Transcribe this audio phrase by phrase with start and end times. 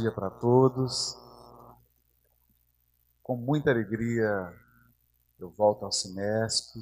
[0.00, 1.14] dia para todos.
[3.22, 4.52] Com muita alegria
[5.38, 6.76] eu volto ao Cinesp,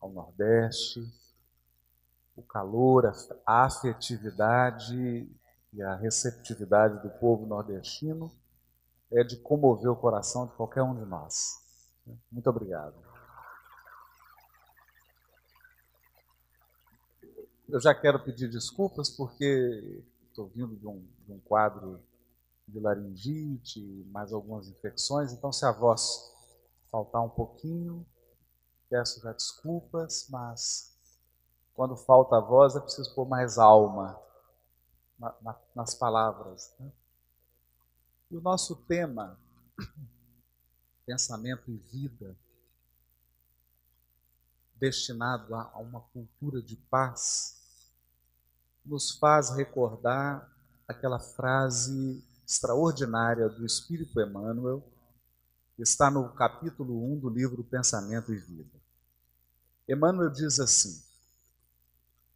[0.00, 1.00] ao Nordeste.
[2.36, 3.06] O calor,
[3.46, 5.28] a afetividade
[5.72, 8.32] e a receptividade do povo nordestino
[9.12, 11.62] é de comover o coração de qualquer um de nós.
[12.30, 12.96] Muito obrigado.
[17.68, 22.02] Eu já quero pedir desculpas porque estou vindo de um, de um quadro
[22.66, 26.32] de laringite, mais algumas infecções, então se a voz
[26.90, 28.06] faltar um pouquinho,
[28.88, 30.96] peço já desculpas, mas
[31.74, 34.18] quando falta a voz é preciso pôr mais alma
[35.18, 36.74] na, na, nas palavras.
[36.78, 36.92] Né?
[38.30, 39.38] E o nosso tema,
[41.04, 42.36] pensamento e vida,
[44.76, 47.90] destinado a, a uma cultura de paz,
[48.84, 50.52] nos faz recordar
[50.86, 54.82] aquela frase extraordinária do Espírito Emmanuel,
[55.78, 58.80] está no capítulo 1 do livro Pensamento e Vida.
[59.88, 61.02] Emmanuel diz assim: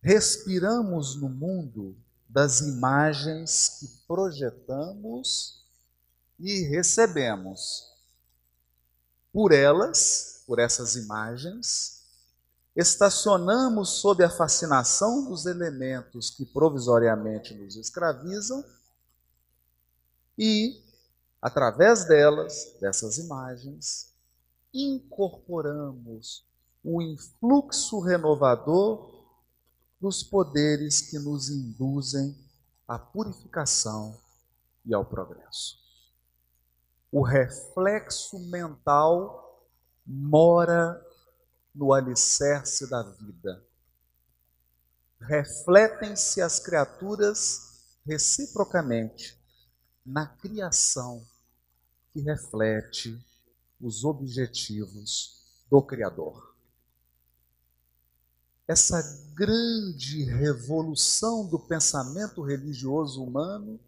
[0.01, 1.97] Respiramos no mundo
[2.29, 5.65] das imagens que projetamos
[6.39, 7.97] e recebemos.
[9.33, 12.03] Por elas, por essas imagens,
[12.75, 18.65] estacionamos sob a fascinação dos elementos que provisoriamente nos escravizam
[20.39, 20.81] e,
[21.43, 24.15] através delas, dessas imagens,
[24.73, 26.47] incorporamos
[26.85, 29.27] o influxo renovador
[30.01, 32.37] dos poderes que nos induzem
[32.87, 34.17] à purificação
[34.87, 35.77] e ao progresso.
[37.11, 39.67] O reflexo mental
[40.07, 41.05] mora
[41.75, 43.65] no alicerce da vida.
[45.21, 49.38] Refletem-se as criaturas reciprocamente
[50.09, 51.23] na criação
[52.13, 53.23] que reflete
[53.79, 56.55] os objetivos do Criador.
[58.67, 59.03] Essa
[59.35, 63.79] grande revolução do pensamento religioso humano,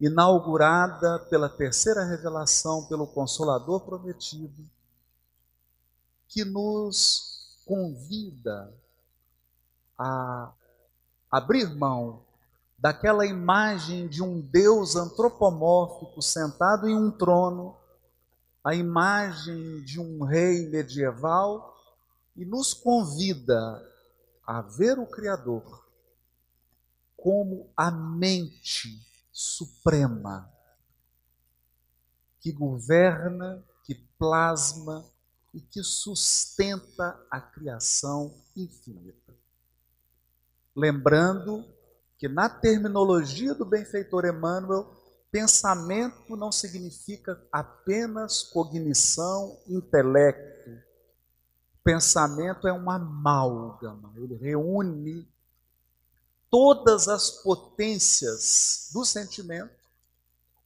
[0.00, 4.68] inaugurada pela terceira revelação pelo Consolador prometido,
[6.28, 8.72] que nos convida
[9.98, 10.50] a
[11.30, 12.24] abrir mão
[12.84, 17.74] daquela imagem de um Deus antropomórfico sentado em um trono,
[18.62, 21.74] a imagem de um rei medieval,
[22.36, 23.82] e nos convida
[24.46, 25.88] a ver o Criador
[27.16, 29.00] como a mente
[29.32, 30.52] suprema
[32.38, 35.02] que governa, que plasma
[35.54, 39.32] e que sustenta a criação infinita.
[40.76, 41.73] Lembrando
[42.24, 44.90] que na terminologia do benfeitor Emmanuel,
[45.30, 50.70] pensamento não significa apenas cognição, intelecto.
[51.84, 55.30] Pensamento é uma amálgama, ele reúne
[56.48, 59.76] todas as potências do sentimento,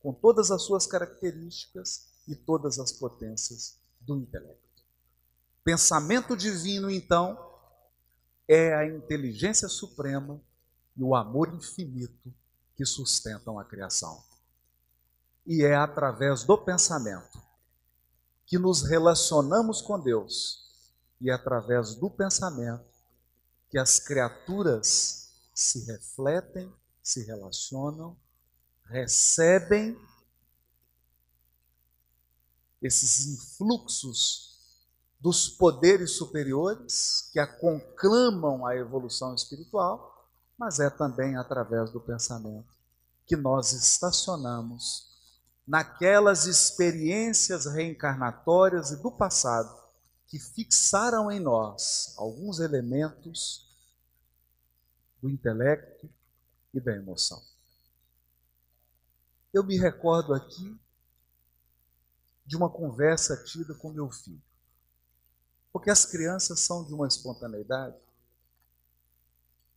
[0.00, 4.84] com todas as suas características e todas as potências do intelecto.
[5.64, 7.36] Pensamento divino, então,
[8.46, 10.40] é a inteligência suprema
[10.98, 12.34] e o amor infinito
[12.74, 14.20] que sustentam a criação.
[15.46, 17.40] E é através do pensamento
[18.44, 20.66] que nos relacionamos com Deus,
[21.20, 22.84] e é através do pensamento
[23.70, 26.72] que as criaturas se refletem,
[27.02, 28.16] se relacionam,
[28.84, 29.96] recebem
[32.80, 34.48] esses influxos
[35.20, 40.17] dos poderes superiores que a conclamam a evolução espiritual,
[40.58, 42.76] mas é também através do pensamento
[43.24, 45.06] que nós estacionamos
[45.66, 49.78] naquelas experiências reencarnatórias e do passado
[50.26, 53.68] que fixaram em nós alguns elementos
[55.20, 56.08] do intelecto
[56.72, 57.42] e da emoção.
[59.52, 60.78] Eu me recordo aqui
[62.46, 64.42] de uma conversa tida com meu filho.
[65.70, 67.96] Porque as crianças são de uma espontaneidade.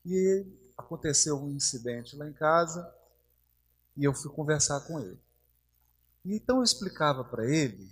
[0.05, 0.45] E
[0.81, 2.93] aconteceu um incidente lá em casa
[3.95, 5.19] e eu fui conversar com ele.
[6.25, 7.89] Então eu explicava para ele,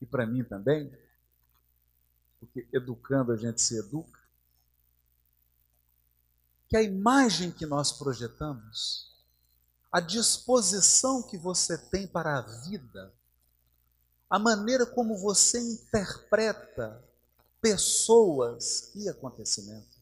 [0.00, 0.92] e para mim também,
[2.38, 4.20] porque educando a gente se educa,
[6.68, 9.12] que a imagem que nós projetamos,
[9.90, 13.12] a disposição que você tem para a vida,
[14.28, 17.02] a maneira como você interpreta
[17.60, 19.93] pessoas e acontecimentos,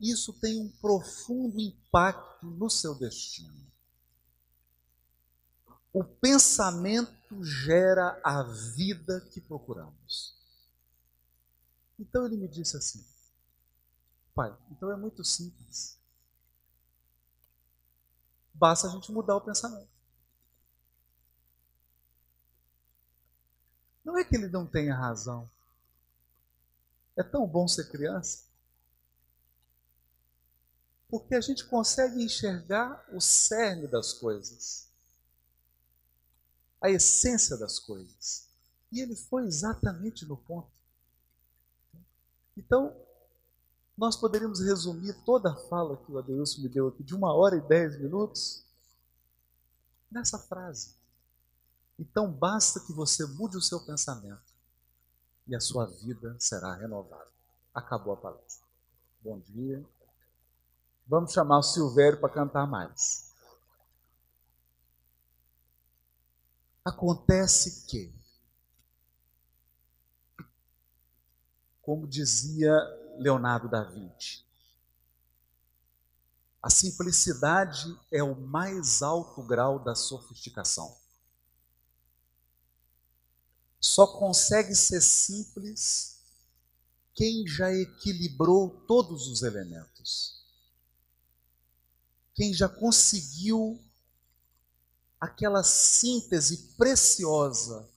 [0.00, 3.66] isso tem um profundo impacto no seu destino.
[5.92, 10.36] O pensamento gera a vida que procuramos.
[11.98, 13.04] Então ele me disse assim:
[14.34, 15.98] Pai, então é muito simples.
[18.54, 19.88] Basta a gente mudar o pensamento.
[24.04, 25.50] Não é que ele não tenha razão.
[27.16, 28.47] É tão bom ser criança.
[31.08, 34.88] Porque a gente consegue enxergar o cerne das coisas,
[36.80, 38.46] a essência das coisas.
[38.92, 40.70] E ele foi exatamente no ponto.
[42.56, 42.94] Então,
[43.96, 47.56] nós poderíamos resumir toda a fala que o Adeilson me deu aqui, de uma hora
[47.56, 48.64] e dez minutos,
[50.10, 50.94] nessa frase.
[51.98, 54.52] Então, basta que você mude o seu pensamento
[55.46, 57.28] e a sua vida será renovada.
[57.74, 58.66] Acabou a palestra.
[59.22, 59.84] Bom dia.
[61.08, 63.32] Vamos chamar o Silvério para cantar mais.
[66.84, 68.14] Acontece que,
[71.80, 72.74] como dizia
[73.16, 74.44] Leonardo da Vinci,
[76.62, 80.94] a simplicidade é o mais alto grau da sofisticação.
[83.80, 86.18] Só consegue ser simples
[87.14, 90.37] quem já equilibrou todos os elementos
[92.38, 93.76] quem já conseguiu
[95.20, 97.90] aquela síntese preciosa,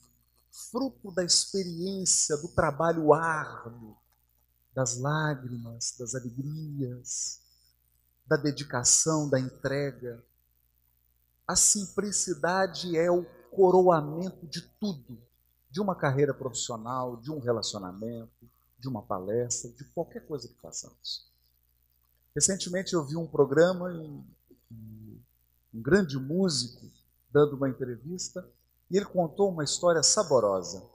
[0.72, 3.96] fruto da experiência, do trabalho árduo,
[4.74, 7.40] das lágrimas, das alegrias,
[8.26, 10.26] da dedicação, da entrega.
[11.48, 15.22] A simplicidade é o coroamento de tudo,
[15.70, 18.50] de uma carreira profissional, de um relacionamento,
[18.80, 21.31] de uma palestra, de qualquer coisa que façamos.
[22.34, 24.26] Recentemente eu vi um programa, um,
[25.74, 26.90] um grande músico
[27.30, 28.50] dando uma entrevista,
[28.90, 30.90] e ele contou uma história saborosa.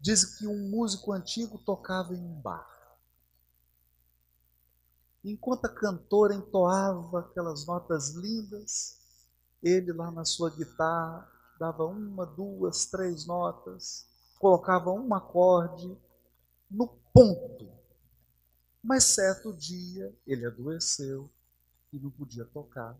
[0.00, 2.68] Diz que um músico antigo tocava em um bar.
[5.24, 9.00] Enquanto a cantora entoava aquelas notas lindas,
[9.62, 14.06] ele lá na sua guitarra dava uma, duas, três notas,
[14.38, 15.96] colocava um acorde
[16.70, 17.73] no ponto
[18.84, 21.30] mas certo dia ele adoeceu
[21.90, 22.94] e não podia tocar.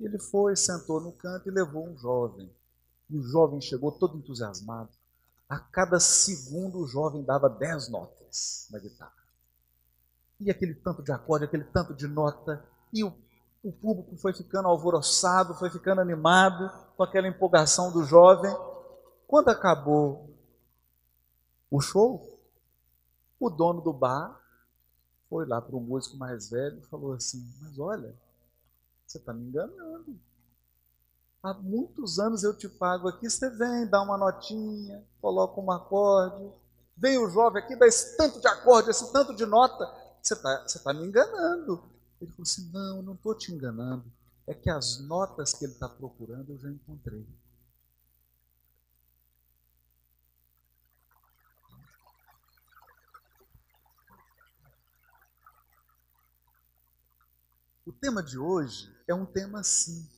[0.00, 2.50] Ele foi, sentou no canto e levou um jovem.
[3.10, 4.88] E o jovem chegou todo entusiasmado.
[5.46, 9.12] A cada segundo o jovem dava dez notas na guitarra.
[10.40, 12.66] E aquele tanto de acorde, aquele tanto de nota.
[12.94, 13.14] E o,
[13.62, 18.56] o público foi ficando alvoroçado, foi ficando animado com aquela empolgação do jovem.
[19.26, 20.34] Quando acabou
[21.70, 22.33] o show,
[23.38, 24.40] o dono do bar
[25.28, 28.14] foi lá para o músico mais velho e falou assim: Mas olha,
[29.06, 30.18] você está me enganando.
[31.42, 36.50] Há muitos anos eu te pago aqui, você vem, dá uma notinha, coloca um acorde.
[36.96, 39.84] Vem o jovem aqui, dá esse tanto de acorde, esse tanto de nota.
[40.22, 41.84] Você está tá me enganando.
[42.20, 44.04] Ele falou assim: Não, não estou te enganando.
[44.46, 47.26] É que as notas que ele está procurando eu já encontrei.
[57.86, 60.08] O tema de hoje é um tema assim.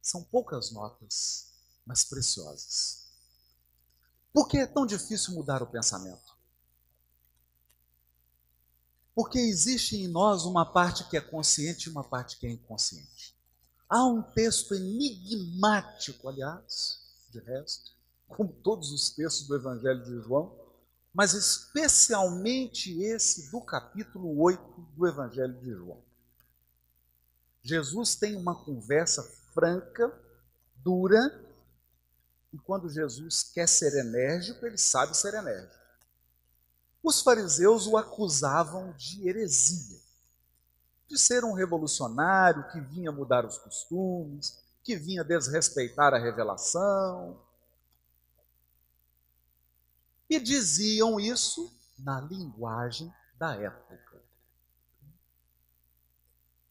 [0.00, 1.52] São poucas notas,
[1.84, 3.08] mas preciosas.
[4.32, 6.36] Por que é tão difícil mudar o pensamento?
[9.12, 13.36] Porque existe em nós uma parte que é consciente e uma parte que é inconsciente.
[13.88, 17.00] Há um texto enigmático, aliás,
[17.30, 17.90] de resto,
[18.28, 20.67] como todos os textos do Evangelho de João,
[21.18, 24.62] mas especialmente esse do capítulo 8
[24.96, 26.00] do Evangelho de João.
[27.60, 30.16] Jesus tem uma conversa franca,
[30.76, 31.44] dura,
[32.52, 35.74] e quando Jesus quer ser enérgico, ele sabe ser enérgico.
[37.02, 39.98] Os fariseus o acusavam de heresia,
[41.08, 47.42] de ser um revolucionário que vinha mudar os costumes, que vinha desrespeitar a revelação,
[50.28, 54.22] e diziam isso na linguagem da época.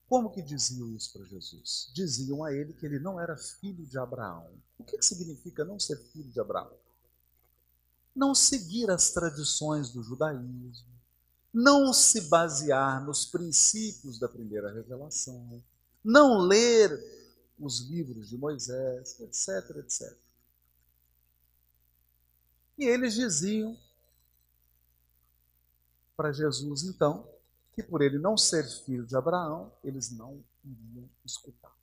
[0.08, 1.92] Como que diziam isso para Jesus?
[1.94, 4.50] Diziam a ele que ele não era filho de Abraão.
[4.78, 6.72] O que, que significa não ser filho de Abraão?
[8.16, 10.98] Não seguir as tradições do judaísmo,
[11.54, 15.62] não se basear nos princípios da primeira revelação,
[16.04, 16.90] não ler
[17.60, 20.18] os livros de Moisés, etc, etc.
[22.78, 23.78] E eles diziam
[26.16, 27.28] para Jesus, então,
[27.74, 31.76] que por ele não ser filho de Abraão, eles não iriam escutar.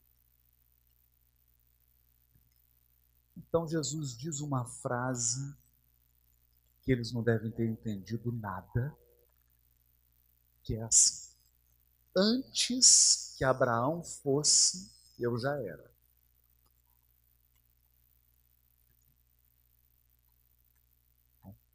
[3.37, 5.55] Então Jesus diz uma frase
[6.83, 8.97] que eles não devem ter entendido nada,
[10.65, 11.33] que é assim:
[12.17, 15.94] Antes que Abraão fosse, eu já era.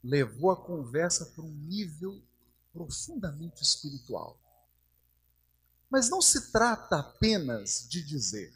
[0.04, 2.22] Levou a conversa para um nível
[2.72, 4.40] profundamente espiritual.
[5.90, 8.54] Mas não se trata apenas de dizer,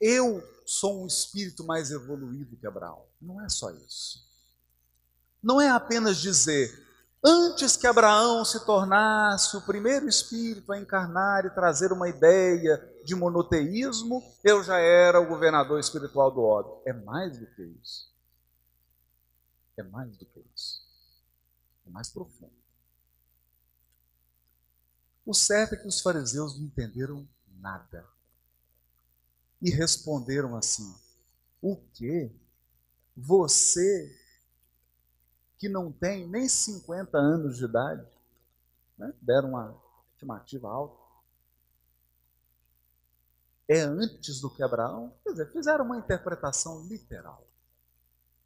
[0.00, 3.04] eu sou um espírito mais evoluído que Abraão.
[3.20, 4.24] Não é só isso.
[5.42, 6.82] Não é apenas dizer,
[7.22, 13.14] antes que Abraão se tornasse o primeiro espírito a encarnar e trazer uma ideia de
[13.14, 16.80] monoteísmo, eu já era o governador espiritual do ódio.
[16.86, 18.13] É mais do que isso.
[19.76, 20.82] É mais do que isso.
[21.86, 22.52] É mais profundo.
[25.26, 28.06] O certo é que os fariseus não entenderam nada
[29.60, 30.94] e responderam assim:
[31.62, 32.30] O que?
[33.16, 34.20] Você
[35.56, 38.06] que não tem nem 50 anos de idade,
[38.98, 39.14] né?
[39.22, 41.02] deram uma estimativa alta.
[43.66, 45.16] É antes do que Abraão?
[45.22, 47.46] Quer dizer, fizeram uma interpretação literal.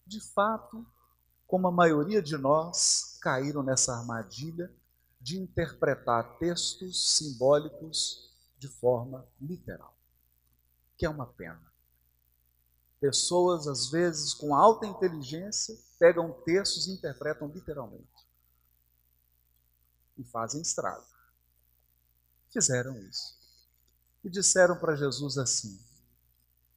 [0.06, 0.87] De fato,
[1.49, 4.73] como a maioria de nós caíram nessa armadilha
[5.21, 9.99] de interpretar textos simbólicos de forma literal
[10.99, 11.62] que é uma pena.
[13.00, 18.26] Pessoas, às vezes, com alta inteligência, pegam textos e interpretam literalmente.
[20.19, 21.07] E fazem estrago.
[22.52, 23.38] Fizeram isso.
[24.25, 25.81] E disseram para Jesus assim: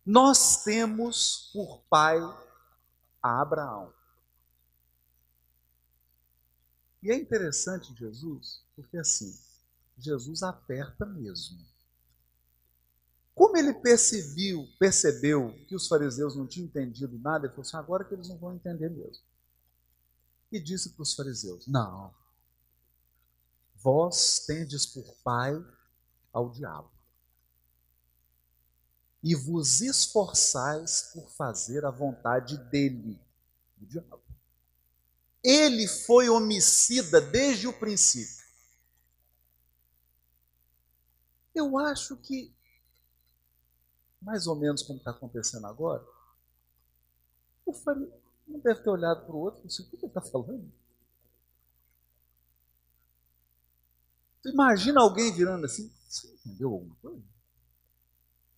[0.06, 2.20] Nós temos por pai
[3.24, 3.92] a Abraão.
[7.01, 9.36] E é interessante Jesus, porque assim,
[9.98, 11.60] Jesus aperta mesmo.
[13.34, 18.05] Como ele percebeu, percebeu que os fariseus não tinham entendido nada, ele falou assim: agora
[18.05, 19.24] que eles não vão entender mesmo.
[20.51, 22.13] E disse para os fariseus: Não,
[23.75, 25.53] vós tendes por pai
[26.31, 26.91] ao diabo,
[29.24, 33.20] e vos esforçais por fazer a vontade dele,
[33.77, 34.21] do diabo.
[35.44, 38.42] Ele foi homicida desde o princípio.
[41.54, 42.54] Eu acho que
[44.22, 46.06] mais ou menos como está acontecendo agora,
[47.66, 50.22] o fariseu não deve ter olhado para o outro e disse, o que ele está
[50.22, 50.72] falando?
[54.46, 57.24] Imagina alguém virando assim, você entendeu alguma coisa?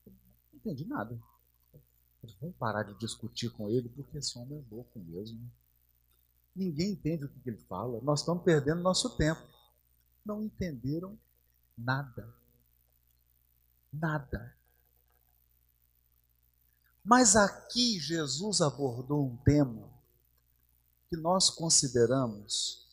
[0.06, 0.13] Não
[0.56, 1.18] entendi nada.
[2.40, 5.40] Vamos parar de discutir com ele, porque esse homem é louco mesmo.
[6.55, 8.00] Ninguém entende o que ele fala.
[8.01, 9.41] Nós estamos perdendo nosso tempo.
[10.25, 11.17] Não entenderam
[11.77, 12.33] nada.
[13.91, 14.55] Nada.
[17.03, 19.89] Mas aqui Jesus abordou um tema
[21.10, 22.88] que nós consideramos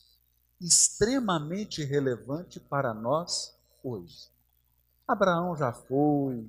[0.60, 4.28] extremamente relevante para nós hoje.
[5.06, 6.48] Abraão já foi,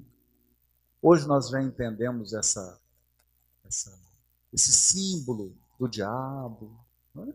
[1.01, 2.80] hoje nós já entendemos essa,
[3.63, 3.98] essa
[4.51, 6.77] esse símbolo do diabo,
[7.15, 7.34] é?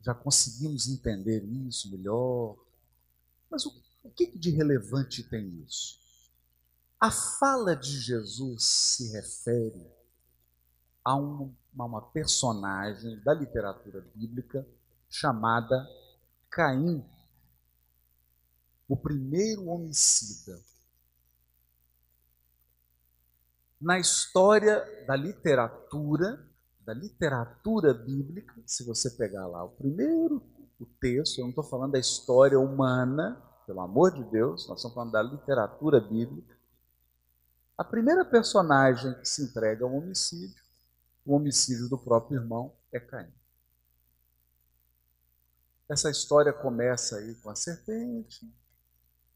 [0.00, 2.56] já conseguimos entender isso melhor.
[3.50, 5.98] Mas o, o que de relevante tem isso?
[7.00, 9.86] A fala de Jesus se refere
[11.04, 14.66] a uma, uma personagem da literatura bíblica
[15.08, 15.88] chamada
[16.50, 17.04] Caim,
[18.88, 20.60] o primeiro homicida.
[23.80, 26.47] Na história da literatura,
[26.88, 30.42] da literatura bíblica, se você pegar lá o primeiro
[30.80, 34.94] o texto, eu não estou falando da história humana, pelo amor de Deus, nós estamos
[34.94, 36.56] falando da literatura bíblica.
[37.76, 40.64] A primeira personagem que se entrega ao homicídio,
[41.26, 43.30] o homicídio do próprio irmão, é Caim.
[45.90, 48.50] Essa história começa aí com a serpente,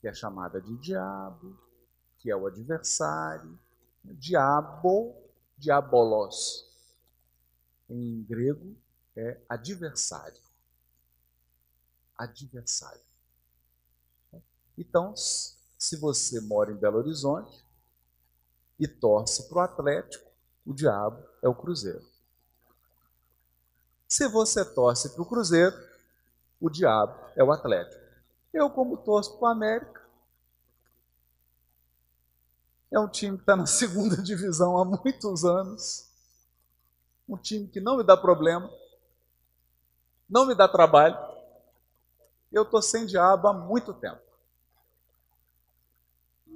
[0.00, 1.54] que é chamada de diabo,
[2.16, 3.59] que é o adversário.
[4.02, 5.14] Diabo,
[5.59, 6.71] diabolos,
[7.92, 8.76] em grego
[9.16, 10.40] é adversário.
[12.16, 13.02] Adversário.
[14.76, 17.64] Então, se você mora em Belo Horizonte,
[18.82, 20.28] e torce para o Atlético,
[20.66, 22.04] o diabo é o Cruzeiro.
[24.08, 25.76] Se você torce para o Cruzeiro,
[26.61, 28.02] o diabo é o Atlético.
[28.52, 30.02] Eu, como torço para o América,
[32.90, 36.12] é um time que está na segunda divisão há muitos anos,
[37.34, 38.70] um time que não me dá problema,
[40.28, 41.18] não me dá trabalho.
[42.52, 44.20] Eu estou sem diabo há muito tempo.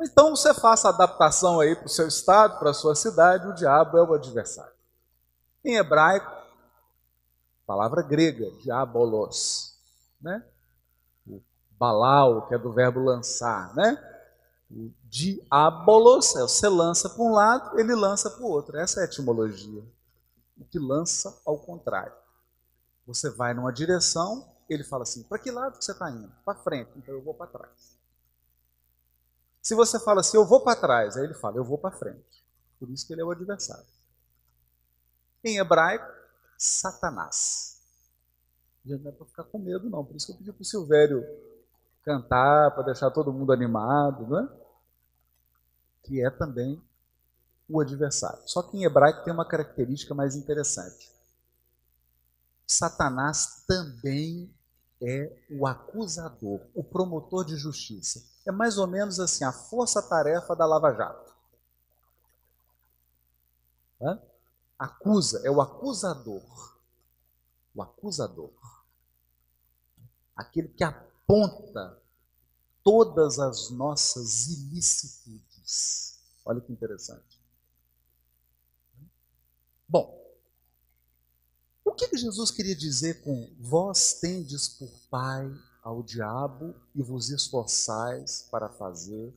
[0.02, 3.96] Então você faça adaptação aí para o seu estado, para a sua cidade, o diabo
[3.96, 4.74] é o adversário.
[5.64, 6.30] Em hebraico,
[7.66, 9.74] palavra grega, diabolos,
[10.20, 10.44] né?
[11.26, 11.40] O
[11.72, 13.98] balal, que é do verbo lançar, né?
[14.70, 18.76] O diabolos, é você lança para um lado, ele lança para o outro.
[18.76, 19.82] Essa é a etimologia.
[20.56, 22.14] O que lança ao contrário.
[23.06, 26.32] Você vai numa direção, ele fala assim: para que lado você está indo?
[26.44, 27.96] Para frente, então eu vou para trás.
[29.66, 32.44] Se você fala assim, eu vou para trás, aí ele fala, eu vou para frente.
[32.78, 33.84] Por isso que ele é o adversário.
[35.42, 36.06] Em hebraico,
[36.56, 37.80] Satanás.
[38.84, 40.04] Não é para ficar com medo, não.
[40.04, 41.26] Por isso que eu pedi para o Silvério
[42.04, 44.48] cantar, para deixar todo mundo animado, não é?
[46.04, 46.80] Que é também
[47.68, 48.42] o adversário.
[48.46, 51.10] Só que em hebraico tem uma característica mais interessante.
[52.66, 54.52] Satanás também
[55.00, 58.24] é o acusador, o promotor de justiça.
[58.46, 61.34] É mais ou menos assim a força-tarefa da Lava Jato.
[64.00, 64.20] Hã?
[64.78, 66.76] Acusa, é o acusador.
[67.74, 68.52] O acusador.
[70.34, 72.00] Aquele que aponta
[72.82, 76.20] todas as nossas ilicitudes.
[76.44, 77.35] Olha que interessante.
[79.88, 80.16] Bom,
[81.84, 85.50] o que, Jesus queria dizer com vós tendes por pai
[85.82, 89.32] ao diabo e vos esforçais para fazer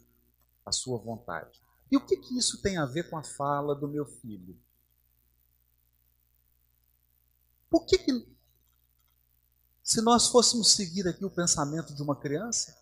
[0.66, 1.62] a sua vontade?
[1.92, 4.58] E o que, que isso tem a ver com a fala do meu filho?
[7.70, 8.40] Por que, que
[9.84, 12.78] se nós fôssemos seguir aqui o pensamento de uma criança,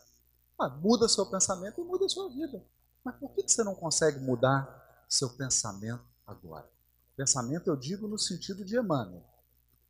[0.59, 2.61] ah, muda seu pensamento e muda sua vida.
[3.01, 6.69] Mas por que, que você não consegue mudar seu pensamento agora?
[7.17, 9.25] Pensamento eu digo no sentido de Emmanuel,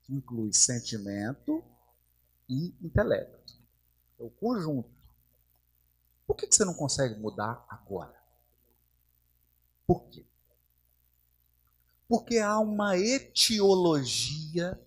[0.03, 1.62] que inclui sentimento
[2.48, 3.53] e intelecto.
[4.17, 4.89] É o conjunto.
[6.25, 8.17] Por que você não consegue mudar agora?
[9.85, 10.25] Por quê?
[12.07, 14.81] Porque há uma etiologia,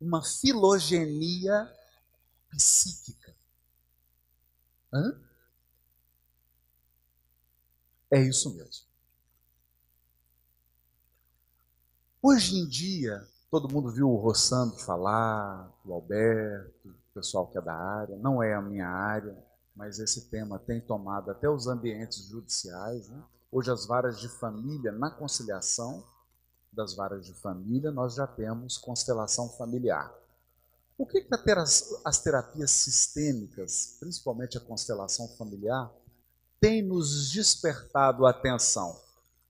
[0.00, 1.68] uma filogenia
[2.50, 3.34] psíquica.
[4.92, 5.20] Hã?
[8.12, 8.85] É isso mesmo.
[12.28, 17.60] Hoje em dia, todo mundo viu o Rossando falar, o Alberto, o pessoal que é
[17.60, 19.38] da área, não é a minha área,
[19.76, 23.08] mas esse tema tem tomado até os ambientes judiciais.
[23.08, 23.22] Né?
[23.52, 26.02] Hoje, as varas de família, na conciliação
[26.72, 30.12] das varas de família, nós já temos constelação familiar.
[30.98, 31.30] O que, que
[32.04, 35.92] as terapias sistêmicas, principalmente a constelação familiar,
[36.58, 39.05] tem nos despertado a atenção?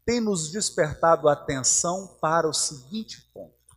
[0.06, 3.76] Tem nos despertado a atenção para o seguinte ponto: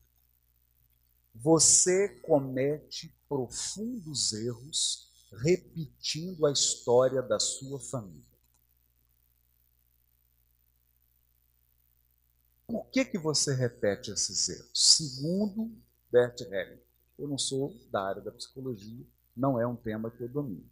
[1.33, 5.09] você comete profundos erros
[5.41, 8.29] repetindo a história da sua família.
[12.67, 14.71] Por que, que você repete esses erros?
[14.73, 15.75] Segundo
[16.11, 16.81] Bert Helling,
[17.17, 19.03] eu não sou da área da psicologia,
[19.35, 20.69] não é um tema que eu domino.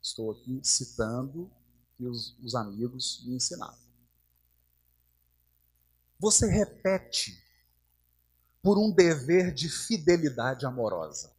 [0.00, 1.48] Estou aqui citando
[1.96, 3.91] que os, os amigos me ensinaram
[6.22, 7.36] você repete
[8.62, 11.34] por um dever de fidelidade amorosa.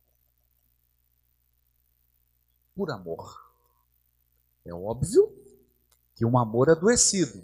[2.75, 3.49] Por amor.
[4.65, 5.33] É óbvio
[6.13, 7.41] que um amor adoecido.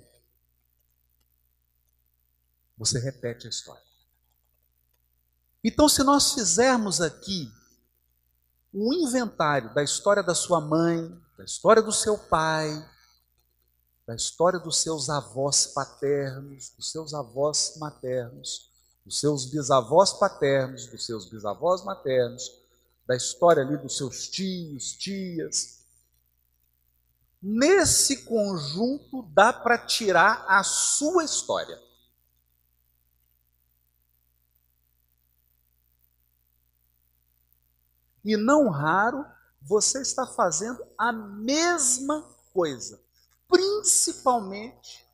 [2.77, 3.87] Você repete a história.
[5.63, 7.49] Então, se nós fizermos aqui
[8.73, 12.67] um inventário da história da sua mãe, da história do seu pai,
[14.09, 18.67] da história dos seus avós paternos, dos seus avós maternos,
[19.05, 22.59] dos seus bisavós paternos, dos seus bisavós maternos,
[23.05, 25.85] da história ali dos seus tios, tias.
[27.39, 31.79] Nesse conjunto dá para tirar a sua história.
[38.25, 39.23] E não raro
[39.61, 43.07] você está fazendo a mesma coisa
[43.49, 45.05] principalmente,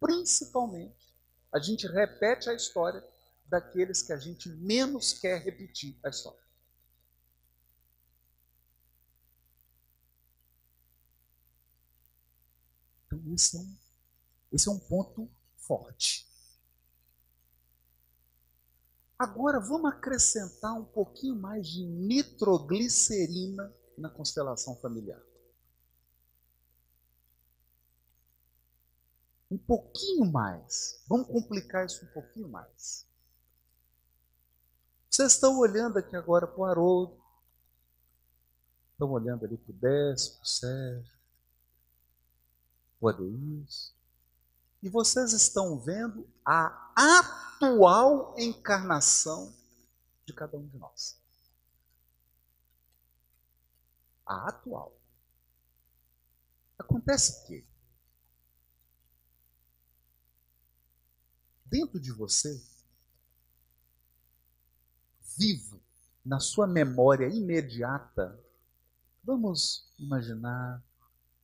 [0.00, 1.14] principalmente,
[1.52, 3.02] a gente repete a história
[3.46, 6.42] daqueles que a gente menos quer repetir a história.
[13.06, 13.76] Então, esse é um,
[14.50, 16.26] esse é um ponto forte.
[19.18, 25.22] Agora, vamos acrescentar um pouquinho mais de nitroglicerina na constelação familiar.
[29.52, 31.04] Um pouquinho mais.
[31.06, 33.06] Vamos complicar isso um pouquinho mais.
[35.10, 37.22] Vocês estão olhando aqui agora para o Haroldo,
[38.92, 41.18] estão olhando ali para o Décio, para o Sérgio,
[42.98, 43.94] o Adeus,
[44.82, 49.54] e vocês estão vendo a atual encarnação
[50.24, 51.20] de cada um de nós.
[54.24, 54.96] A atual.
[56.78, 57.71] Acontece que
[61.72, 62.62] dentro de você,
[65.38, 65.80] vivo
[66.22, 68.38] na sua memória imediata,
[69.24, 70.84] vamos imaginar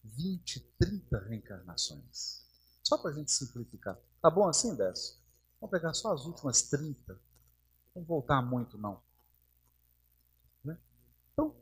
[0.04, 2.46] 20, 30 reencarnações.
[2.84, 3.98] Só para a gente simplificar.
[4.20, 5.16] Tá bom assim, Décio?
[5.58, 7.14] Vamos pegar só as últimas 30.
[7.14, 7.20] Não
[7.94, 9.02] vamos voltar muito, não.
[10.62, 10.78] Né?
[11.32, 11.56] Então,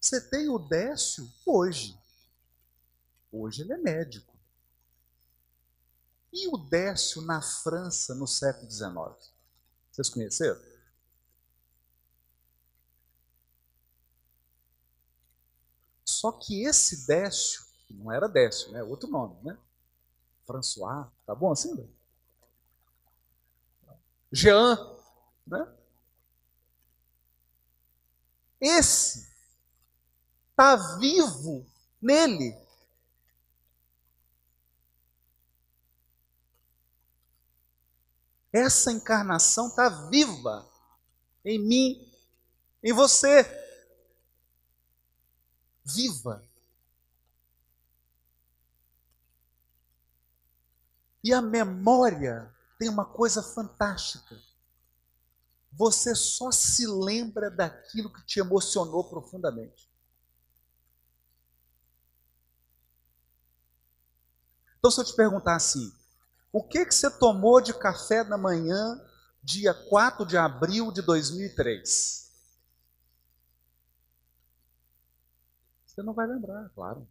[0.00, 1.98] você tem o Décio hoje.
[3.32, 4.37] Hoje ele é médico.
[6.32, 9.32] E o Décio na França no século XIX?
[9.90, 10.60] Vocês conheceram?
[16.04, 18.82] Só que esse Décio, não era Décio, né?
[18.82, 19.56] Outro nome, né?
[20.46, 21.74] François, tá bom assim?
[21.74, 21.86] Né?
[24.32, 24.76] Jean,
[25.46, 25.74] né?
[28.60, 29.28] Esse
[30.50, 31.64] está vivo
[32.02, 32.67] nele.
[38.52, 40.68] Essa encarnação está viva
[41.44, 42.12] em mim,
[42.82, 43.44] em você.
[45.84, 46.44] Viva.
[51.22, 54.40] E a memória tem uma coisa fantástica.
[55.72, 59.88] Você só se lembra daquilo que te emocionou profundamente.
[64.78, 65.92] Então, se eu te perguntar assim,
[66.52, 69.00] o que, que você tomou de café da manhã,
[69.42, 72.28] dia 4 de abril de 2003?
[75.86, 77.06] Você não vai lembrar, claro.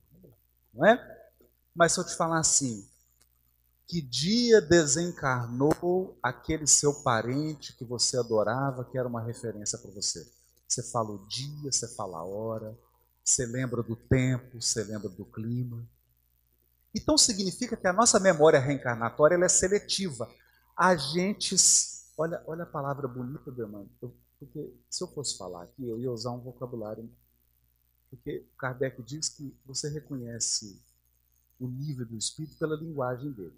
[0.74, 1.32] Não é?
[1.76, 2.88] Mas se eu te falar assim,
[3.88, 10.28] que dia desencarnou aquele seu parente que você adorava, que era uma referência para você?
[10.68, 12.78] Você fala o dia, você fala a hora,
[13.24, 15.88] você lembra do tempo, você lembra do clima.
[16.98, 20.28] Então significa que a nossa memória reencarnatória ela é seletiva.
[20.76, 21.56] A gente.
[22.18, 23.88] Olha, olha a palavra bonita do Emmanuel.
[24.40, 27.08] Porque se eu fosse falar aqui, eu ia usar um vocabulário.
[28.10, 30.82] Porque Kardec diz que você reconhece
[31.60, 33.56] o nível do espírito pela linguagem dele.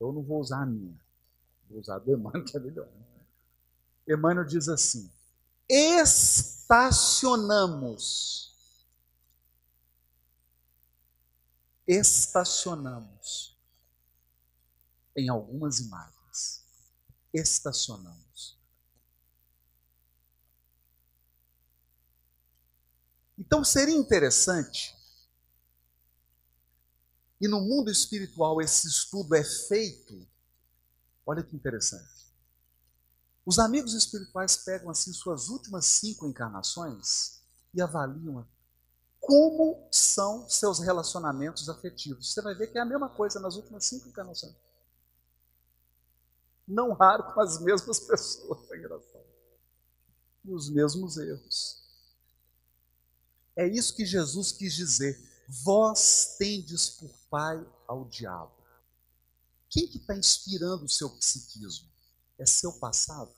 [0.00, 0.98] Eu não vou usar a minha.
[1.68, 2.88] Vou usar a do Emmanuel, que é melhor.
[4.08, 5.10] Emmanuel diz assim:
[5.68, 8.47] estacionamos
[11.88, 13.58] estacionamos
[15.16, 16.62] em algumas imagens.
[17.32, 18.58] Estacionamos.
[23.38, 24.94] Então seria interessante,
[27.40, 30.28] e no mundo espiritual esse estudo é feito,
[31.24, 32.28] olha que interessante.
[33.46, 37.40] Os amigos espirituais pegam assim suas últimas cinco encarnações
[37.72, 38.46] e avaliam
[39.28, 42.32] como são seus relacionamentos afetivos.
[42.32, 44.56] Você vai ver que é a mesma coisa nas últimas cinco encarnações.
[46.66, 49.26] Não raro com as mesmas pessoas, é engraçado.
[50.46, 51.78] E os mesmos erros.
[53.54, 55.20] É isso que Jesus quis dizer.
[55.62, 58.56] Vós tendes por pai ao diabo.
[59.68, 61.86] Quem que está inspirando o seu psiquismo?
[62.38, 63.34] É seu passado?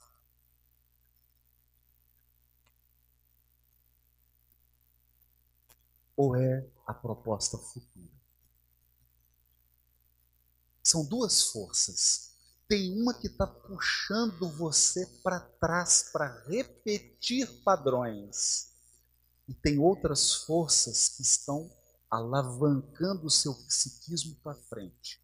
[6.21, 8.13] Ou é a proposta futura?
[10.83, 12.35] São duas forças.
[12.67, 18.69] Tem uma que está puxando você para trás para repetir padrões.
[19.47, 21.69] E tem outras forças que estão
[22.09, 25.19] alavancando o seu psiquismo para frente.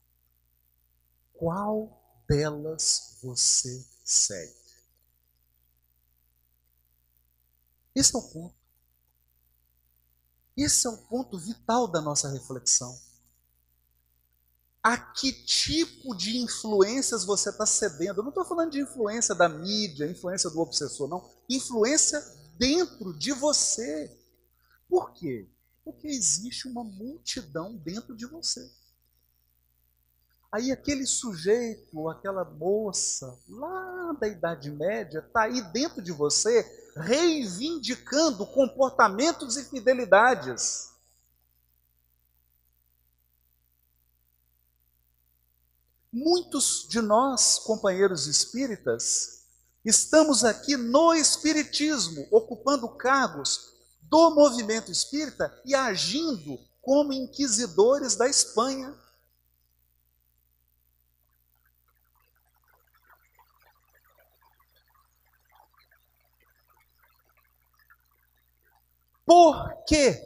[1.34, 4.58] Qual delas você segue?
[7.94, 8.67] Esse é o ponto.
[10.58, 12.98] Esse é o ponto vital da nossa reflexão.
[14.82, 18.20] A que tipo de influências você está cedendo?
[18.20, 21.30] Eu não estou falando de influência da mídia, influência do obsessor, não.
[21.48, 22.20] Influência
[22.58, 24.18] dentro de você.
[24.90, 25.48] Por quê?
[25.84, 28.68] Porque existe uma multidão dentro de você.
[30.52, 36.64] Aí aquele sujeito, aquela moça, lá da Idade Média, está aí dentro de você,
[37.00, 40.92] reivindicando comportamentos e fidelidades.
[46.12, 49.38] Muitos de nós, companheiros espíritas,
[49.88, 58.94] Estamos aqui no Espiritismo, ocupando cargos do movimento espírita e agindo como inquisidores da Espanha.
[69.28, 70.24] Por quê?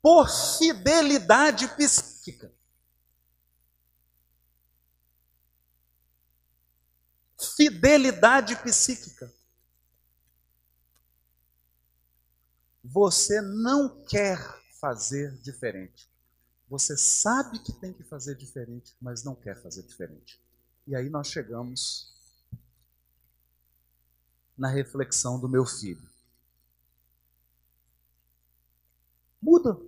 [0.00, 2.50] Por fidelidade psíquica.
[7.38, 9.30] Fidelidade psíquica.
[12.82, 14.38] Você não quer
[14.80, 16.08] fazer diferente.
[16.70, 20.40] Você sabe que tem que fazer diferente, mas não quer fazer diferente.
[20.86, 22.14] E aí nós chegamos
[24.56, 26.15] na reflexão do meu filho.
[29.40, 29.78] Muda.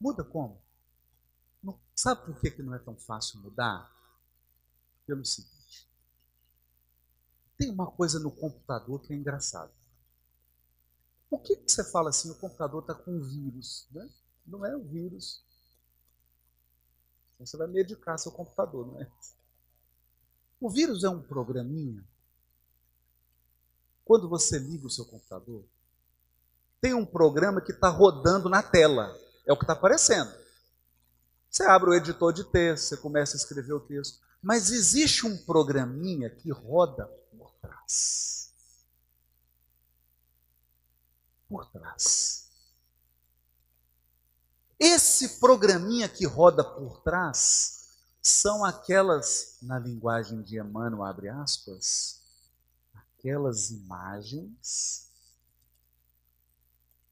[0.00, 0.60] Muda como?
[1.62, 3.90] Não, sabe por que, que não é tão fácil mudar?
[5.06, 5.88] Pelo seguinte:
[7.58, 9.72] tem uma coisa no computador que é engraçado.
[11.28, 13.86] Por que, que você fala assim, o computador está com vírus?
[13.92, 14.08] Né?
[14.46, 15.44] Não é o vírus.
[17.38, 19.10] Você vai medicar seu computador, não é?
[20.60, 22.04] O vírus é um programinha.
[24.04, 25.64] Quando você liga o seu computador,
[26.80, 29.14] tem um programa que está rodando na tela.
[29.46, 30.32] É o que está aparecendo.
[31.50, 34.20] Você abre o editor de texto, você começa a escrever o texto.
[34.42, 38.54] Mas existe um programinha que roda por trás.
[41.48, 42.48] Por trás.
[44.78, 47.80] Esse programinha que roda por trás
[48.22, 52.22] são aquelas, na linguagem de Emmanuel, abre aspas,
[52.94, 55.09] aquelas imagens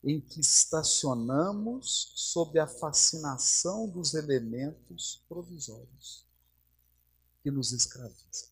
[0.03, 6.25] em que estacionamos sob a fascinação dos elementos provisórios
[7.43, 8.49] que nos escravizam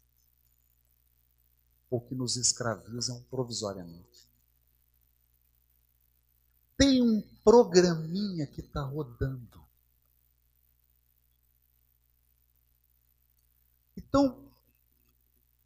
[1.89, 4.27] ou que nos escravizam provisoriamente.
[6.77, 9.65] Tem um programinha que está rodando.
[13.97, 14.51] Então,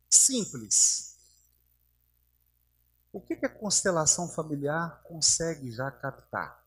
[0.08, 1.09] simples.
[3.12, 6.64] O que, que a constelação familiar consegue já captar?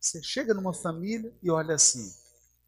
[0.00, 2.14] Você chega numa família e olha assim: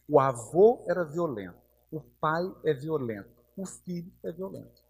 [0.09, 1.59] o avô era violento,
[1.91, 4.83] o pai é violento, o filho é violento.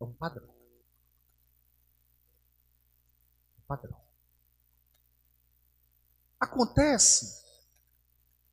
[0.00, 0.48] É um padrão.
[3.58, 4.00] Um padrão.
[6.38, 7.39] Acontece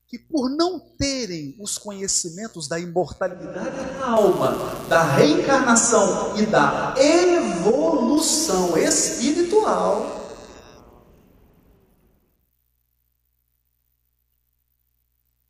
[0.07, 4.55] que por não terem os conhecimentos da imortalidade da alma,
[4.87, 10.15] da reencarnação e da evolução espiritual,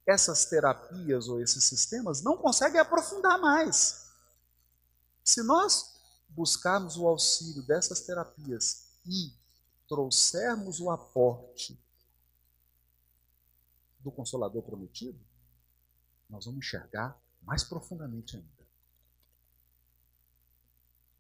[0.08, 4.08] essas terapias ou esses sistemas não conseguem aprofundar mais.
[5.24, 5.98] Se nós
[6.30, 9.32] buscarmos o auxílio dessas terapias e
[9.88, 11.78] trouxermos o aporte
[14.08, 15.20] do Consolador prometido,
[16.30, 18.48] nós vamos enxergar mais profundamente ainda.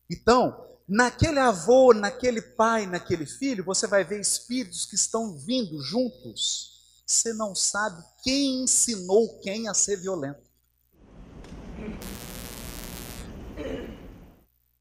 [0.09, 7.01] Então, naquele avô, naquele pai, naquele filho, você vai ver espíritos que estão vindo juntos.
[7.05, 10.47] Você não sabe quem ensinou quem a ser violento.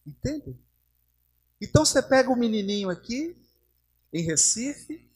[0.06, 0.56] Entende?
[1.60, 3.36] Então você pega o menininho aqui,
[4.12, 5.10] em Recife,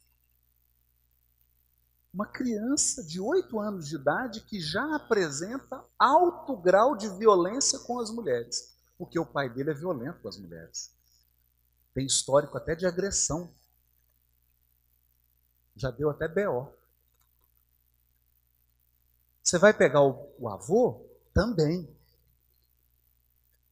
[2.12, 8.00] uma criança de 8 anos de idade que já apresenta alto grau de violência com
[8.00, 10.92] as mulheres, porque o pai dele é violento com as mulheres.
[11.94, 13.54] Tem histórico até de agressão.
[15.76, 16.72] Já deu até BO.
[19.42, 21.06] Você vai pegar o, o avô?
[21.32, 21.88] Também.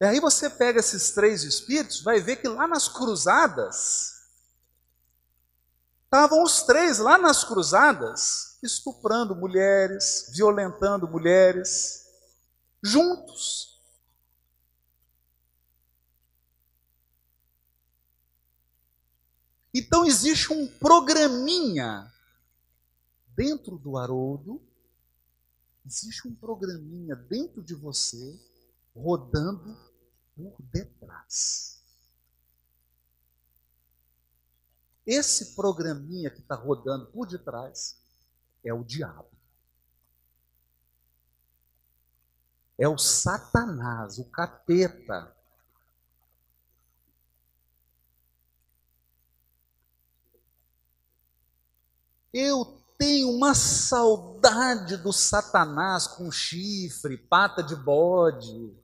[0.01, 4.18] E aí você pega esses três espíritos, vai ver que lá nas cruzadas,
[6.09, 12.03] Estavam os três lá nas cruzadas, estuprando mulheres, violentando mulheres,
[12.81, 13.79] juntos.
[19.71, 22.11] Então existe um programinha
[23.35, 24.59] dentro do Haroldo,
[25.85, 28.35] existe um programinha dentro de você
[28.95, 29.77] rodando
[30.35, 31.78] por detrás.
[35.11, 37.99] Esse programinha que está rodando por detrás
[38.63, 39.31] é o diabo.
[42.77, 45.35] É o Satanás, o capeta.
[52.31, 58.77] Eu tenho uma saudade do Satanás com chifre, pata de bode.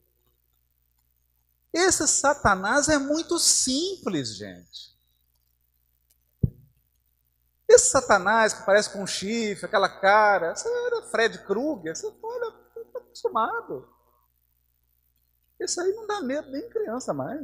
[1.72, 4.95] Esse Satanás é muito simples, gente.
[7.68, 13.00] Esse Satanás que parece com chifre, aquela cara, você era Fred Krueger, você olha, está
[13.00, 13.92] acostumado.
[15.60, 17.42] Esse aí não dá medo nem criança mais.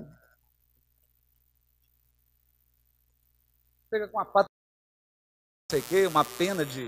[3.89, 6.87] Pega com uma pata, não sei o quê, uma pena de.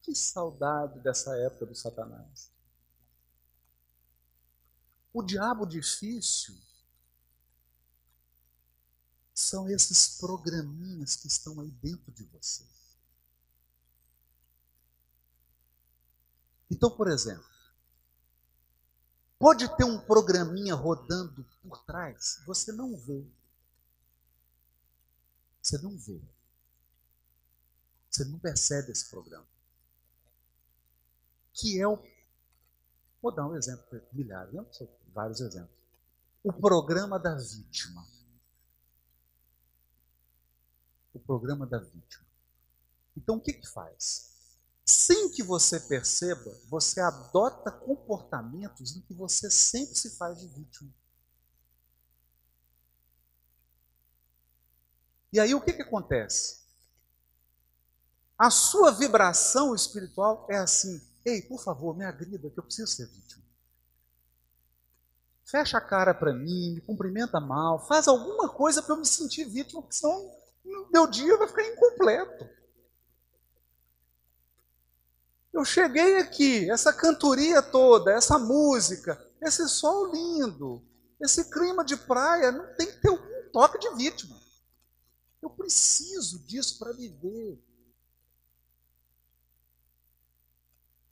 [0.00, 2.52] Que saudade dessa época do Satanás.
[5.12, 6.54] O diabo difícil
[9.34, 12.64] são esses programinhas que estão aí dentro de você.
[16.70, 17.44] Então, por exemplo,
[19.38, 23.26] pode ter um programinha rodando por trás, você não vê.
[25.60, 26.22] Você não vê.
[28.10, 29.46] Você não percebe esse programa.
[31.52, 31.98] Que é o.
[33.20, 35.74] Vou dar um exemplo, milhares, sei, vários exemplos.
[36.42, 38.06] O programa da vítima
[41.14, 42.26] o programa da vítima.
[43.16, 44.32] Então, o que, que faz?
[44.84, 50.92] Sem que você perceba, você adota comportamentos em que você sempre se faz de vítima.
[55.32, 56.64] E aí o que, que acontece?
[58.38, 63.06] A sua vibração espiritual é assim: ei, por favor, me agrida, que eu preciso ser
[63.06, 63.42] vítima.
[65.44, 69.44] Fecha a cara para mim, me cumprimenta mal, faz alguma coisa para eu me sentir
[69.44, 72.48] vítima, porque senão meu dia vai ficar incompleto.
[75.52, 80.82] Eu cheguei aqui, essa cantoria toda, essa música, esse sol lindo,
[81.20, 84.36] esse clima de praia, não tem que ter um toque de vítima.
[85.40, 87.62] Eu preciso disso para viver.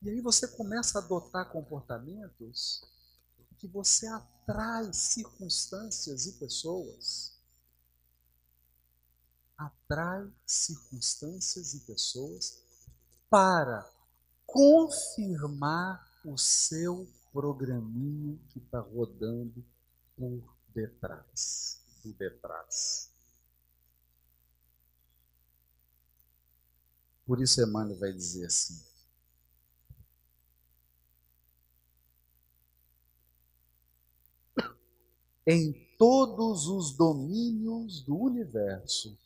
[0.01, 2.83] E aí você começa a adotar comportamentos
[3.63, 7.32] que você atrai circunstâncias e pessoas
[9.67, 12.63] atrai circunstâncias e pessoas
[13.29, 13.91] para
[14.47, 19.65] confirmar o seu programinha que está rodando
[20.17, 21.83] por detrás.
[22.03, 23.11] Por detrás.
[27.25, 28.83] Por isso Emmanuel vai dizer assim.
[35.47, 39.19] Em todos os domínios do universo,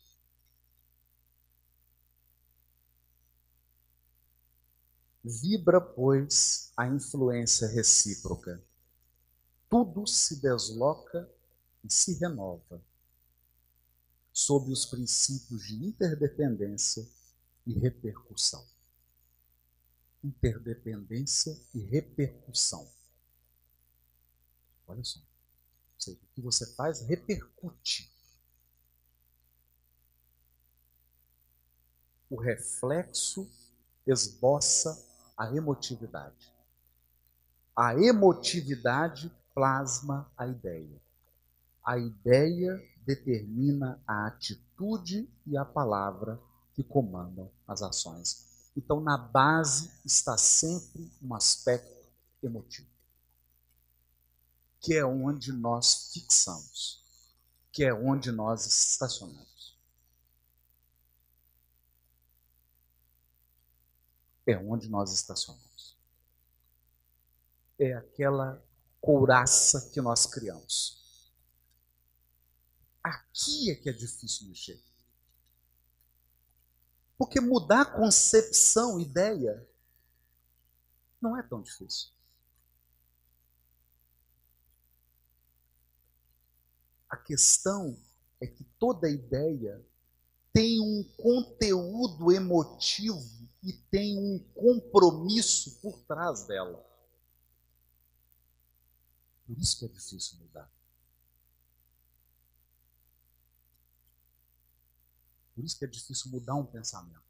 [5.27, 8.63] Vibra, pois, a influência recíproca.
[9.69, 11.29] Tudo se desloca
[11.83, 12.81] e se renova
[14.31, 17.05] sob os princípios de interdependência
[17.65, 18.65] e repercussão.
[20.23, 22.89] Interdependência e repercussão.
[24.87, 25.19] Olha só.
[25.19, 28.09] o que você faz repercute.
[32.29, 33.51] O reflexo
[34.05, 35.06] esboça
[35.37, 36.51] a emotividade.
[37.75, 40.99] A emotividade plasma a ideia.
[41.85, 46.39] A ideia determina a atitude e a palavra
[46.73, 48.71] que comandam as ações.
[48.75, 52.05] Então, na base está sempre um aspecto
[52.43, 52.87] emotivo,
[54.79, 57.01] que é onde nós fixamos,
[57.71, 59.56] que é onde nós estacionamos.
[64.47, 65.97] É onde nós estacionamos.
[67.77, 68.65] É aquela
[69.01, 71.31] couraça que nós criamos.
[73.03, 74.81] Aqui é que é difícil mexer.
[77.17, 79.67] Porque mudar concepção, ideia,
[81.21, 82.09] não é tão difícil.
[87.09, 87.97] A questão
[88.39, 89.83] é que toda ideia
[90.53, 96.85] tem um conteúdo emotivo e tem um compromisso por trás dela.
[99.45, 100.71] Por isso que é difícil mudar.
[105.55, 107.25] Por isso que é difícil mudar um pensamento.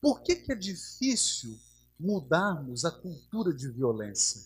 [0.00, 1.58] Por que, que é difícil
[1.98, 4.44] mudarmos a cultura de violência?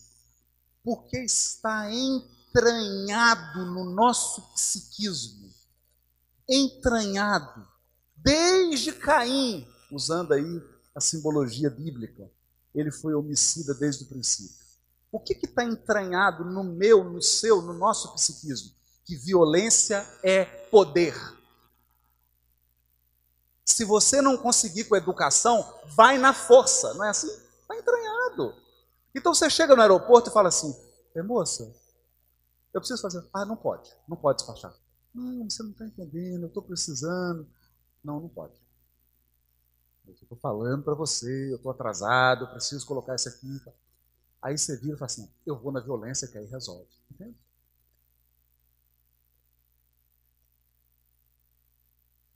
[0.81, 5.53] Porque está entranhado no nosso psiquismo,
[6.47, 7.67] entranhado
[8.15, 10.61] desde Caim usando aí
[10.93, 12.29] a simbologia bíblica,
[12.73, 14.57] ele foi homicida desde o princípio.
[15.11, 18.71] O que está entranhado no meu, no seu, no nosso psiquismo?
[19.03, 21.15] Que violência é poder.
[23.65, 25.65] Se você não conseguir com a educação,
[25.95, 27.31] vai na força, não é assim?
[27.61, 28.53] Está entranhado.
[29.15, 30.75] Então você chega no aeroporto e fala assim:
[31.15, 31.75] é, moça,
[32.73, 33.25] eu preciso fazer.
[33.33, 34.73] Ah, não pode, não pode despachar.
[35.13, 37.47] Não, você não está entendendo, eu estou precisando.
[38.03, 38.53] Não, não pode.
[40.09, 43.61] Eu estou falando para você, eu estou atrasado, eu preciso colocar isso aqui.
[44.41, 46.87] Aí você vira e fala assim: eu vou na violência que aí resolve.
[47.11, 47.35] Entende?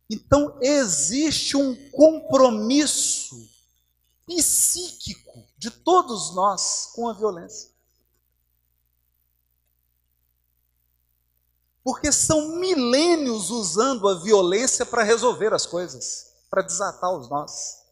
[0.09, 3.49] Então existe um compromisso
[4.25, 7.71] psíquico de todos nós com a violência.
[11.83, 17.83] Porque são milênios usando a violência para resolver as coisas, para desatar os nós.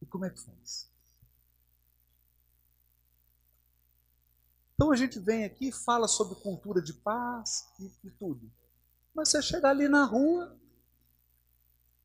[0.00, 0.90] E como é que faz?
[4.72, 8.50] Então a gente vem aqui fala sobre cultura de paz e, e tudo.
[9.14, 10.58] Mas você chegar ali na rua,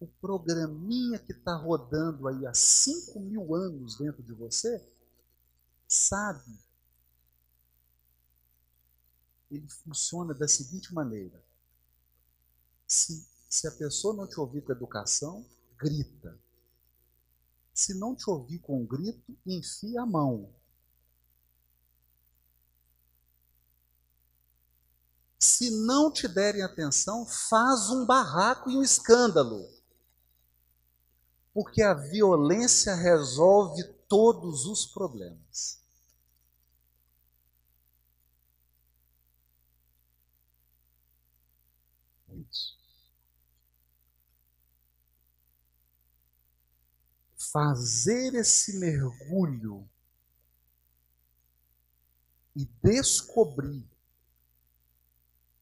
[0.02, 4.86] o programinha que está rodando aí há 5 mil anos dentro de você,
[5.88, 6.60] sabe,
[9.50, 11.44] ele funciona da seguinte maneira.
[12.88, 15.46] Se, se a pessoa não te ouvir com educação,
[15.78, 16.38] grita.
[17.74, 20.54] Se não te ouvir com grito, enfia a mão.
[25.40, 29.68] Se não te derem atenção, faz um barraco e um escândalo.
[31.54, 35.80] Porque a violência resolve todos os problemas.
[42.30, 42.78] É isso.
[47.52, 49.90] Fazer esse mergulho
[52.56, 53.90] e descobrir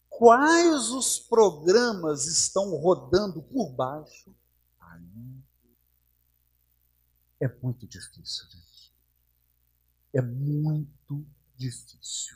[0.09, 4.35] quais os programas estão rodando por baixo,
[4.79, 5.43] aí
[7.39, 8.93] é muito difícil, gente.
[10.13, 11.25] É muito
[11.55, 12.35] difícil.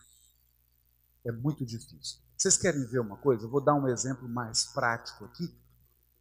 [1.26, 2.20] É muito difícil.
[2.38, 3.46] Vocês querem ver uma coisa?
[3.46, 5.52] Eu vou dar um exemplo mais prático aqui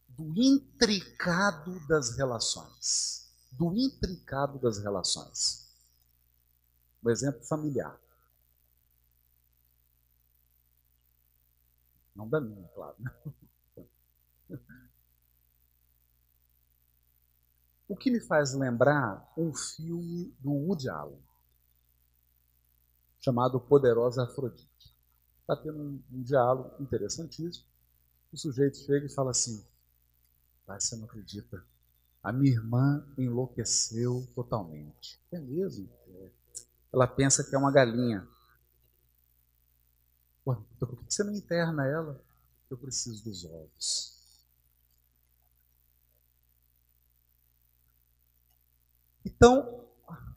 [0.09, 3.20] do intricado das relações.
[3.53, 5.69] Do intricado das relações.
[7.05, 7.99] Um exemplo familiar.
[12.15, 12.97] Não da minha, claro.
[17.91, 21.21] O que me faz lembrar um filme do Woody Allen,
[23.19, 24.95] chamado Poderosa Afrodite.
[25.41, 27.67] Está tendo um, um diálogo interessantíssimo.
[28.33, 29.67] O sujeito chega e fala assim:
[30.65, 31.67] Pai, você não acredita.
[32.23, 35.19] A minha irmã enlouqueceu totalmente.
[35.33, 35.89] É mesmo?
[36.93, 38.27] Ela pensa que é uma galinha.
[40.47, 42.23] Então por que você não interna ela?
[42.69, 44.21] Eu preciso dos ovos.
[49.25, 49.85] Então,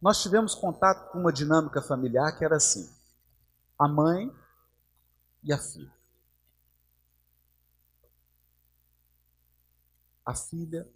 [0.01, 2.89] nós tivemos contato com uma dinâmica familiar que era assim:
[3.77, 4.33] a mãe
[5.43, 5.93] e a filha.
[10.25, 10.89] A filha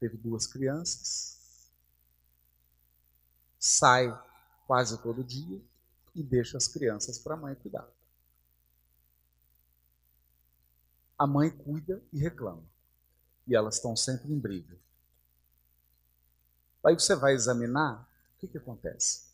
[0.00, 1.70] teve duas crianças,
[3.58, 4.08] sai
[4.66, 5.62] quase todo dia,
[6.14, 7.88] e deixa as crianças para a mãe cuidar.
[11.18, 12.64] A mãe cuida e reclama.
[13.46, 14.76] E elas estão sempre em briga.
[16.84, 19.28] Aí você vai examinar, o que, que acontece?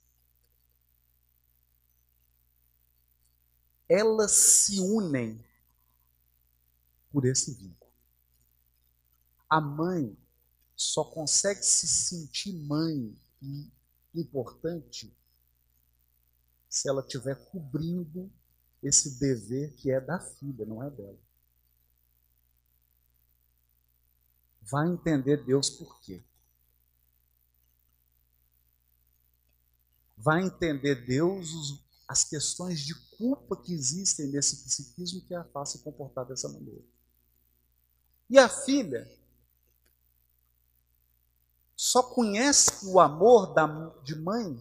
[3.88, 5.42] Elas se unem
[7.12, 7.92] por esse vínculo.
[9.48, 10.16] A mãe
[10.76, 13.72] só consegue se sentir mãe e
[14.14, 15.16] importante
[16.68, 18.30] se ela estiver cobrindo
[18.82, 21.18] esse dever que é da filha, não é dela.
[24.60, 26.22] Vai entender Deus por quê.
[30.16, 35.78] Vai entender Deus os, as questões de culpa que existem nesse psiquismo que a faça
[35.78, 36.84] comportar dessa maneira.
[38.28, 39.08] E a filha
[41.76, 43.66] só conhece o amor da,
[44.02, 44.58] de mãe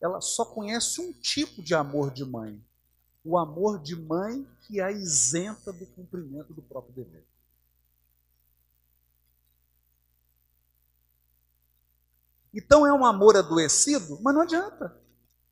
[0.00, 2.60] ela só conhece um tipo de amor de mãe.
[3.22, 7.26] O amor de mãe que a isenta do cumprimento do próprio dever.
[12.52, 14.98] Então é um amor adoecido, mas não adianta.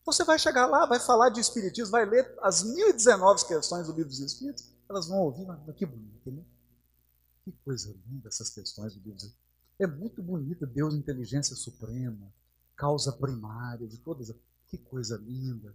[0.04, 4.08] Você vai chegar lá, vai falar de Espiritismo, vai ler as 1019 questões do livro
[4.08, 6.42] dos Espíritos, elas vão ouvir, mas que bonito, né?
[7.44, 9.47] Que coisa linda essas questões do livro dos Espíritos.
[9.78, 12.32] É muito bonito Deus, inteligência suprema,
[12.74, 14.34] causa primária de todas.
[14.66, 15.74] Que coisa linda.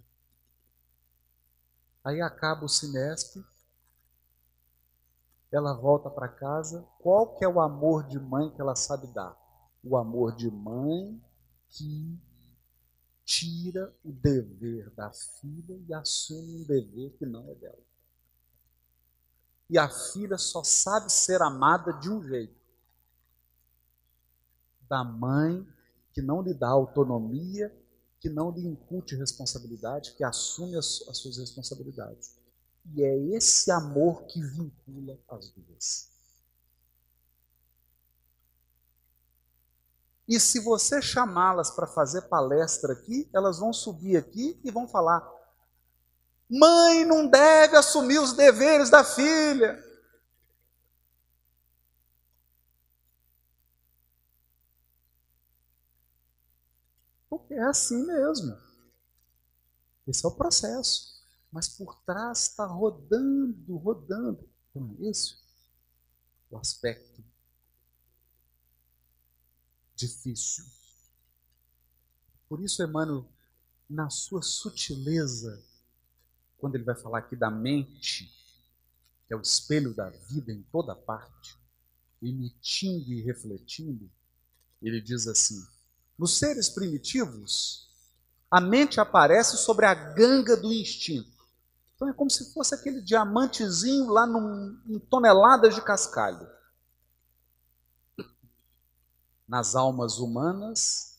[2.04, 3.44] Aí acaba o semestre,
[5.52, 6.86] ela volta para casa.
[7.00, 9.38] Qual que é o amor de mãe que ela sabe dar?
[9.84, 11.22] O amor de mãe
[11.70, 12.20] que
[13.24, 17.84] tira o dever da filha e assume um dever que não é dela.
[19.70, 22.63] E a filha só sabe ser amada de um jeito:
[24.90, 25.66] da mãe
[26.14, 27.74] que não lhe dá autonomia,
[28.20, 32.38] que não lhe incute responsabilidade, que assume as, as suas responsabilidades.
[32.94, 36.14] E é esse amor que vincula as duas.
[40.28, 45.28] E se você chamá-las para fazer palestra aqui, elas vão subir aqui e vão falar:
[46.50, 49.84] Mãe não deve assumir os deveres da filha.
[57.28, 58.58] Porque é assim mesmo.
[60.08, 61.14] Esse é o processo.
[61.52, 64.50] Mas por trás está rodando, rodando.
[64.70, 65.36] Então, esse
[66.52, 67.24] é o aspecto
[69.96, 70.66] difícil.
[72.50, 73.28] Por isso, Emmanuel,
[73.90, 75.64] na sua sutileza,
[76.58, 78.26] quando ele vai falar aqui da mente,
[79.28, 81.58] que é o espelho da vida em toda parte,
[82.22, 84.10] emitindo e refletindo,
[84.82, 85.66] ele diz assim:
[86.24, 87.90] nos seres primitivos,
[88.50, 91.46] a mente aparece sobre a ganga do instinto.
[91.94, 96.48] Então é como se fosse aquele diamantezinho lá num, em toneladas de cascalho
[99.46, 101.18] nas almas humanas,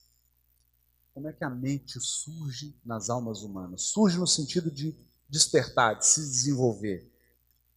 [1.13, 3.83] como é que a mente surge nas almas humanas?
[3.83, 4.97] Surge no sentido de
[5.29, 7.13] despertar, de se desenvolver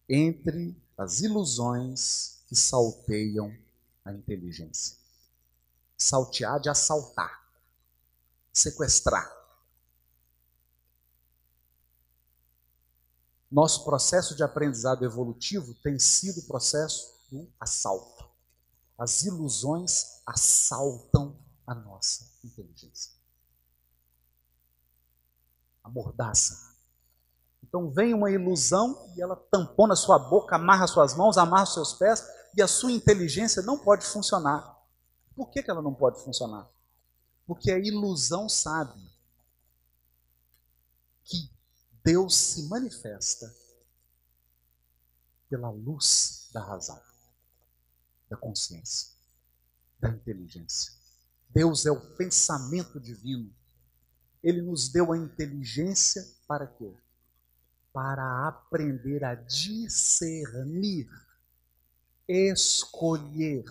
[0.08, 3.54] entre as ilusões que salteiam
[4.02, 4.96] a inteligência.
[5.98, 7.42] Saltear de assaltar,
[8.52, 9.28] sequestrar.
[13.50, 18.28] Nosso processo de aprendizado evolutivo tem sido o processo do assalto.
[18.96, 21.36] As ilusões assaltam
[21.66, 23.12] a nossa inteligência.
[25.82, 26.76] A mordaça.
[27.62, 32.24] Então vem uma ilusão e ela tampona sua boca, amarra suas mãos, amarra seus pés
[32.56, 34.77] e a sua inteligência não pode funcionar.
[35.38, 36.68] Por que, que ela não pode funcionar?
[37.46, 39.00] Porque a ilusão sabe
[41.22, 41.48] que
[42.02, 43.54] Deus se manifesta
[45.48, 47.00] pela luz da razão
[48.28, 49.12] da consciência,
[50.00, 50.92] da inteligência.
[51.50, 53.54] Deus é o pensamento divino.
[54.42, 56.92] Ele nos deu a inteligência para quê?
[57.92, 61.08] Para aprender a discernir,
[62.26, 63.64] escolher,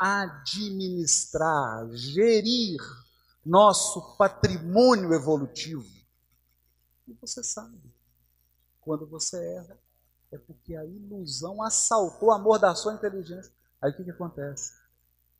[0.00, 2.80] administrar, gerir
[3.44, 5.86] nosso patrimônio evolutivo.
[7.06, 7.78] E você sabe,
[8.80, 9.78] quando você erra,
[10.32, 13.52] é porque a ilusão assaltou o amor da sua inteligência.
[13.82, 14.72] Aí o que, que acontece?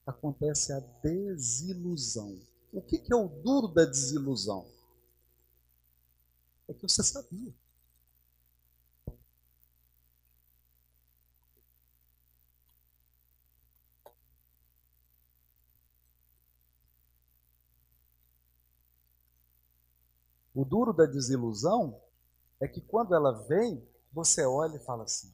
[0.06, 2.38] Acontece a desilusão.
[2.70, 4.66] O que, que é o duro da desilusão?
[6.68, 7.54] É que você sabia.
[20.60, 21.98] O duro da desilusão
[22.60, 23.82] é que quando ela vem,
[24.12, 25.32] você olha e fala assim: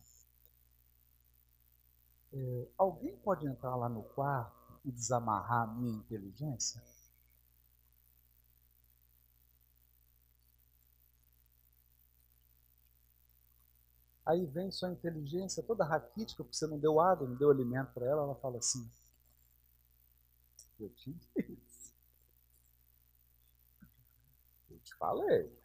[2.33, 6.81] é, alguém pode entrar lá no quarto e desamarrar a minha inteligência?
[14.25, 18.07] Aí vem sua inteligência toda raquítica, porque você não deu água, não deu alimento para
[18.07, 18.89] ela, ela fala assim:
[20.79, 21.93] Eu te disse.
[24.71, 25.57] Eu te falei.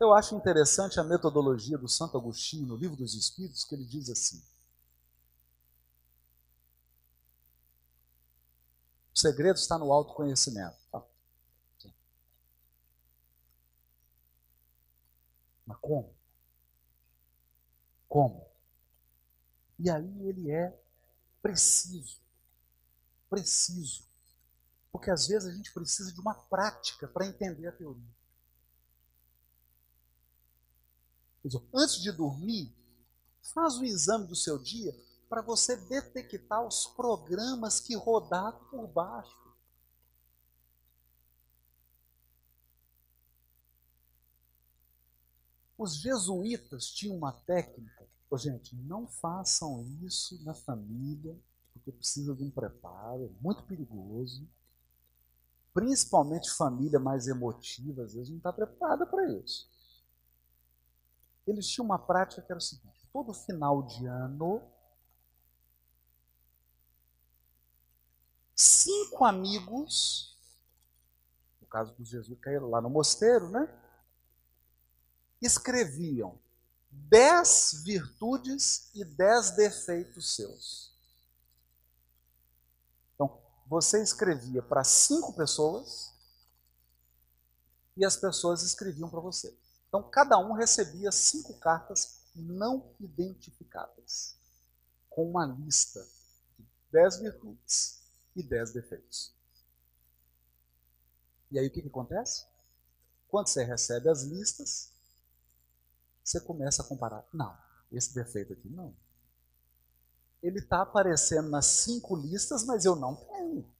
[0.00, 4.08] Eu acho interessante a metodologia do Santo Agostinho no Livro dos Espíritos, que ele diz
[4.08, 4.42] assim:
[9.14, 10.76] O segredo está no autoconhecimento.
[10.90, 11.04] Tá.
[15.66, 16.14] Mas como?
[18.08, 18.46] Como?
[19.78, 20.76] E aí ele é
[21.42, 22.18] preciso.
[23.30, 24.04] Preciso.
[24.92, 28.20] Porque às vezes a gente precisa de uma prática para entender a teoria.
[31.72, 32.74] Antes de dormir,
[33.54, 34.92] faz o exame do seu dia
[35.28, 39.38] para você detectar os programas que rodaram por baixo.
[45.78, 48.06] Os jesuítas tinham uma técnica.
[48.28, 51.40] Oh, gente, não façam isso na família,
[51.92, 54.48] precisa de um preparo, é muito perigoso.
[55.72, 59.70] Principalmente família mais emotiva, às vezes não está preparada para isso.
[61.46, 64.62] Eles tinham uma prática que era o seguinte: todo final de ano,
[68.54, 70.36] cinco amigos,
[71.60, 73.68] no caso dos Jesus caíram lá no mosteiro, né?
[75.40, 76.38] Escreviam
[76.90, 80.89] dez virtudes e dez defeitos seus.
[83.70, 86.12] Você escrevia para cinco pessoas
[87.96, 89.56] e as pessoas escreviam para você.
[89.86, 94.36] Então, cada um recebia cinco cartas não identificadas,
[95.08, 96.04] com uma lista
[96.58, 98.02] de dez virtudes
[98.34, 99.32] e dez defeitos.
[101.52, 102.46] E aí o que, que acontece?
[103.28, 104.92] Quando você recebe as listas,
[106.24, 107.24] você começa a comparar.
[107.32, 107.56] Não,
[107.92, 108.92] esse defeito aqui não.
[110.42, 113.70] Ele está aparecendo nas cinco listas, mas eu não tenho.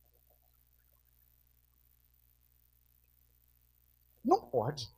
[4.25, 4.93] Não pode.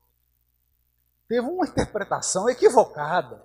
[1.29, 3.43] Teve uma interpretação equivocada.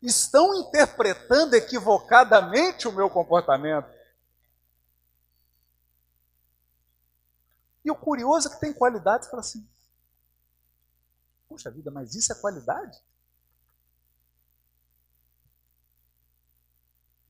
[0.00, 3.90] Estão interpretando equivocadamente o meu comportamento.
[7.84, 9.68] E o curioso é que tem qualidades fala assim:
[11.48, 12.98] Puxa vida, mas isso é qualidade?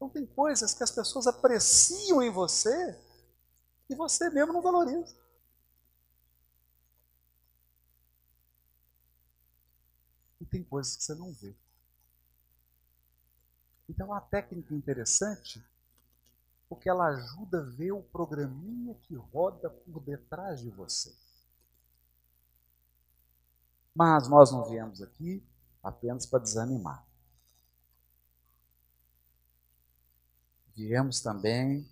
[0.01, 2.99] Então tem coisas que as pessoas apreciam em você
[3.91, 5.15] e você mesmo não valoriza.
[10.41, 11.55] E tem coisas que você não vê.
[13.91, 15.63] Então, uma técnica interessante
[16.67, 21.15] porque ela ajuda a ver o programinha que roda por detrás de você.
[23.95, 25.47] Mas nós não viemos aqui
[25.83, 27.10] apenas para desanimar.
[30.87, 31.87] Viemos também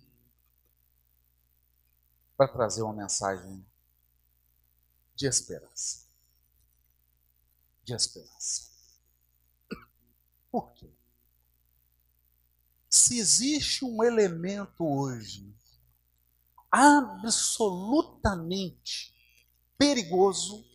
[2.35, 3.63] para trazer uma mensagem
[5.15, 6.07] de esperança.
[7.83, 8.69] De esperança.
[10.51, 10.91] Por quê?
[12.89, 15.55] se existe um elemento hoje
[16.71, 19.15] absolutamente
[19.77, 20.67] perigoso,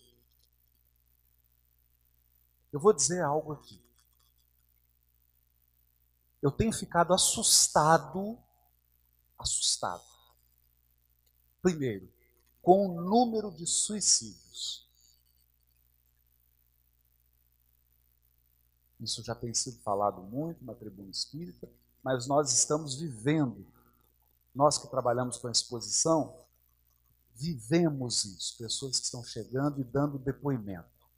[2.73, 3.84] eu vou dizer algo aqui.
[6.45, 8.39] Eu tenho ficado assustado,
[9.39, 10.05] assustado.
[11.63, 12.07] Primeiro,
[12.61, 14.87] com o número de suicídios.
[19.01, 21.67] Isso já tem sido falado muito na tribuna espírita,
[22.03, 23.67] mas nós estamos vivendo.
[24.55, 26.45] Nós que trabalhamos com a exposição,
[27.35, 28.59] vivemos isso.
[28.59, 31.09] Pessoas que estão chegando e dando depoimento.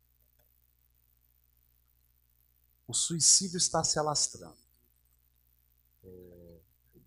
[2.87, 4.65] O suicídio está se alastrando.
[6.07, 6.59] É,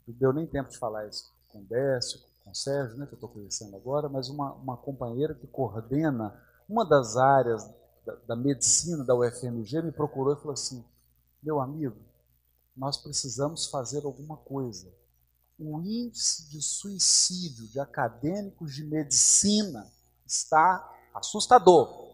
[0.07, 3.13] não deu nem tempo de falar isso com o Décio, com o Sérgio, né, que
[3.13, 7.67] eu estou conhecendo agora, mas uma, uma companheira que coordena uma das áreas
[8.05, 10.85] da, da medicina da UFMG me procurou e falou assim:
[11.41, 11.97] meu amigo,
[12.75, 14.93] nós precisamos fazer alguma coisa.
[15.57, 19.91] O índice de suicídio de acadêmicos de medicina
[20.25, 22.07] está assustador.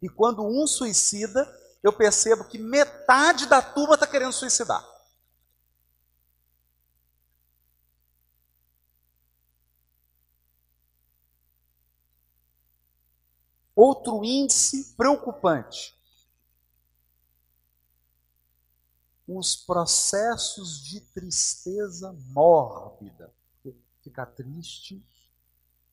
[0.00, 1.44] E quando um suicida,
[1.84, 4.82] eu percebo que metade da turma está querendo suicidar.
[13.74, 15.94] Outro índice preocupante:
[19.28, 23.32] os processos de tristeza mórbida.
[24.00, 25.02] Ficar triste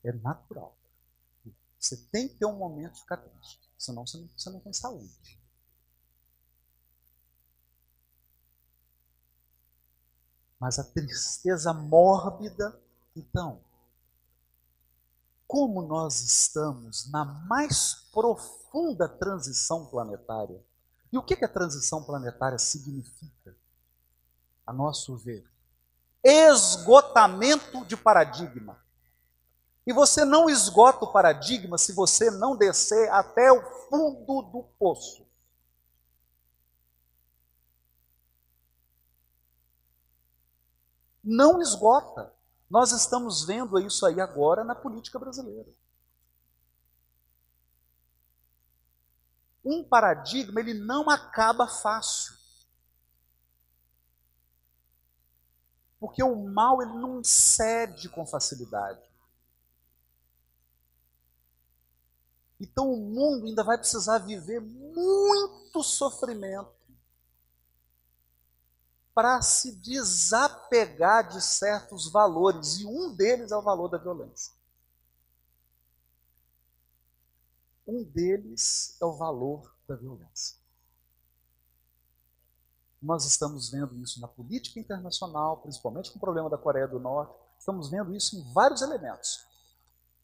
[0.04, 0.76] é natural.
[1.78, 4.72] Você tem que ter um momento de ficar triste, senão você não, você não tem
[4.72, 5.41] saúde.
[10.62, 12.80] Mas a tristeza mórbida,
[13.16, 13.58] então,
[15.44, 20.64] como nós estamos na mais profunda transição planetária,
[21.12, 23.56] e o que, que a transição planetária significa,
[24.64, 25.44] a nosso ver?
[26.22, 28.80] Esgotamento de paradigma.
[29.84, 35.21] E você não esgota o paradigma se você não descer até o fundo do poço.
[41.22, 42.32] Não esgota.
[42.68, 45.68] Nós estamos vendo isso aí agora na política brasileira.
[49.64, 52.34] um paradigma ele não acaba fácil.
[56.00, 59.00] Porque o mal ele não cede com facilidade.
[62.58, 66.72] Então o mundo ainda vai precisar viver muito sofrimento
[69.14, 74.52] para se desapegar de certos valores, e um deles é o valor da violência.
[77.86, 80.56] Um deles é o valor da violência.
[83.02, 87.34] Nós estamos vendo isso na política internacional, principalmente com o problema da Coreia do Norte,
[87.58, 89.44] estamos vendo isso em vários elementos.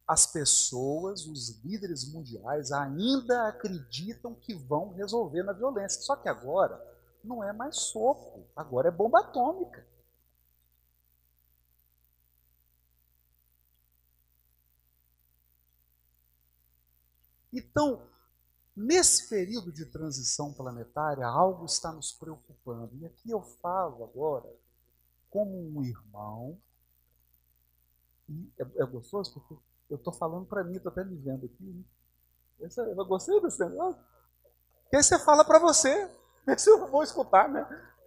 [0.07, 6.01] As pessoas, os líderes mundiais, ainda acreditam que vão resolver na violência.
[6.01, 6.81] Só que agora
[7.29, 9.87] não é mais soco, agora é bomba atômica.
[17.53, 18.09] Então,
[18.77, 22.97] nesse período de transição planetária, algo está nos preocupando.
[22.97, 24.49] E aqui eu falo agora
[25.31, 26.59] como um irmão.
[28.29, 29.57] E é, é gostoso porque
[29.91, 31.65] eu estou falando para mim, estou até me vendo aqui.
[31.65, 32.69] Né?
[32.77, 34.01] Eu gostei desse negócio.
[34.91, 36.09] Que aí você fala para você.
[36.49, 37.61] Ver se eu vou escutar, né?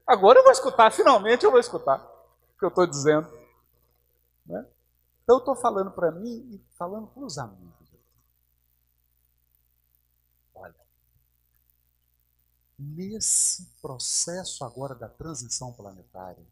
[0.07, 3.29] Agora eu vou escutar, finalmente eu vou escutar o que eu estou dizendo.
[4.43, 4.67] Né?
[5.21, 7.87] Então eu estou falando para mim e falando para os amigos.
[10.55, 10.75] Olha,
[12.79, 16.43] nesse processo agora da transição planetária,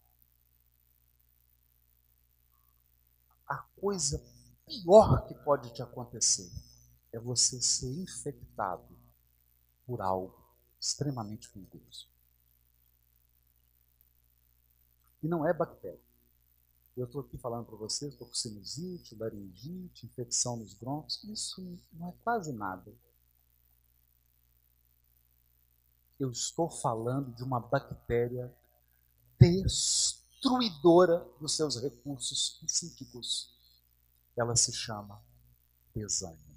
[3.47, 4.23] a coisa
[4.63, 6.51] pior que pode te acontecer
[7.11, 8.95] é você ser infectado
[9.87, 10.38] por algo
[10.79, 12.07] extremamente perigoso.
[15.21, 15.99] E não é bactéria.
[16.95, 21.23] Eu estou aqui falando para vocês, estou com sinusite, laringite, infecção nos brônquios.
[21.25, 21.61] Isso
[21.93, 22.93] não é quase nada.
[26.19, 28.53] Eu estou falando de uma bactéria
[29.39, 33.57] destruidora dos seus recursos psíquicos.
[34.35, 35.21] Ela se chama
[35.95, 36.48] desânimo.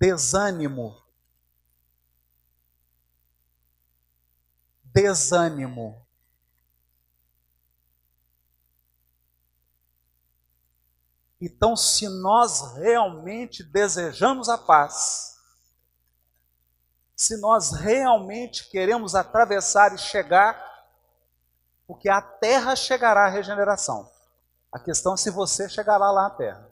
[0.00, 0.96] Desânimo.
[4.82, 6.06] Desânimo.
[11.38, 15.38] Então, se nós realmente desejamos a paz,
[17.14, 20.58] se nós realmente queremos atravessar e chegar,
[21.86, 24.10] porque a terra chegará à regeneração.
[24.72, 26.69] A questão é se você chegará lá na terra.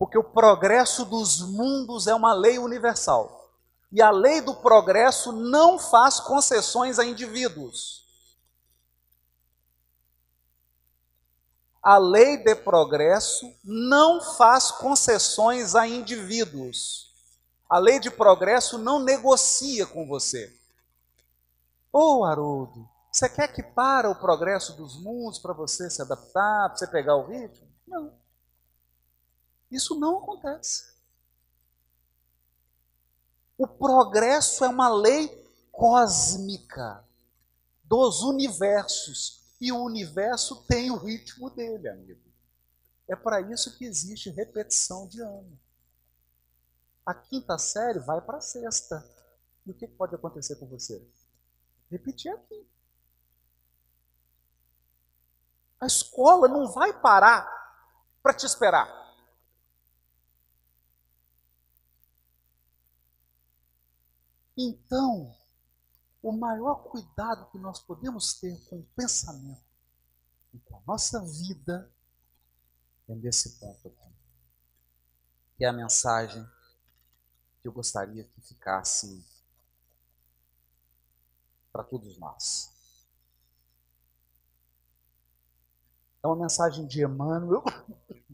[0.00, 3.50] Porque o progresso dos mundos é uma lei universal.
[3.92, 8.08] E a lei do progresso não faz concessões a indivíduos.
[11.82, 17.12] A lei de progresso não faz concessões a indivíduos.
[17.68, 20.50] A lei de progresso não negocia com você.
[21.92, 26.70] Ô oh, Haroldo, você quer que para o progresso dos mundos para você se adaptar,
[26.70, 27.68] para você pegar o ritmo?
[27.86, 28.19] Não.
[29.70, 30.90] Isso não acontece.
[33.56, 35.28] O progresso é uma lei
[35.70, 37.04] cósmica
[37.84, 39.40] dos universos.
[39.60, 42.20] E o universo tem o ritmo dele, amigo.
[43.06, 45.58] É para isso que existe repetição de ano.
[47.04, 49.04] A quinta série vai para a sexta.
[49.66, 51.06] E o que pode acontecer com você?
[51.90, 52.66] Repetir aqui.
[55.80, 57.48] A escola não vai parar
[58.22, 58.99] para te esperar.
[64.62, 65.34] Então,
[66.22, 69.64] o maior cuidado que nós podemos ter com o pensamento
[70.52, 71.90] e com a nossa vida
[73.08, 74.14] é nesse ponto aqui.
[75.56, 76.46] Que é a mensagem
[77.62, 79.24] que eu gostaria que ficasse
[81.72, 82.70] para todos nós.
[86.22, 87.64] É uma mensagem de Emmanuel,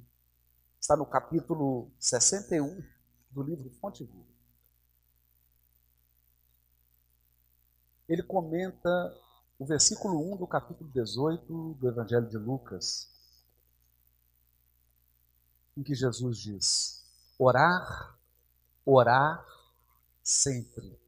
[0.81, 2.83] está no capítulo 61
[3.31, 4.36] do livro Fonte Viva.
[8.09, 8.89] Ele comenta
[9.59, 13.11] o versículo 1 do capítulo 18 do Evangelho de Lucas,
[15.77, 17.05] em que Jesus diz:
[17.39, 18.19] orar,
[18.85, 19.45] orar
[20.23, 20.99] sempre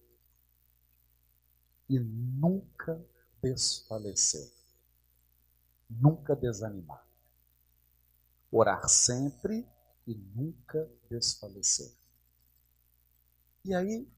[1.89, 3.05] e nunca
[3.41, 4.53] desfalecer,
[5.89, 7.07] nunca desanimar.
[8.51, 9.67] Orar sempre
[10.07, 11.95] e nunca desfalecer.
[13.65, 14.11] E aí,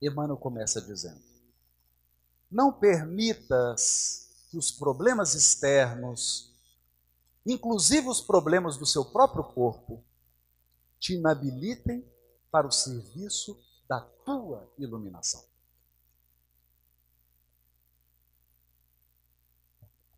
[0.00, 1.20] Emmanuel começa dizendo:
[2.50, 6.54] Não permitas que os problemas externos,
[7.44, 10.04] inclusive os problemas do seu próprio corpo,
[10.98, 12.04] te inabilitem
[12.50, 15.44] para o serviço da tua iluminação.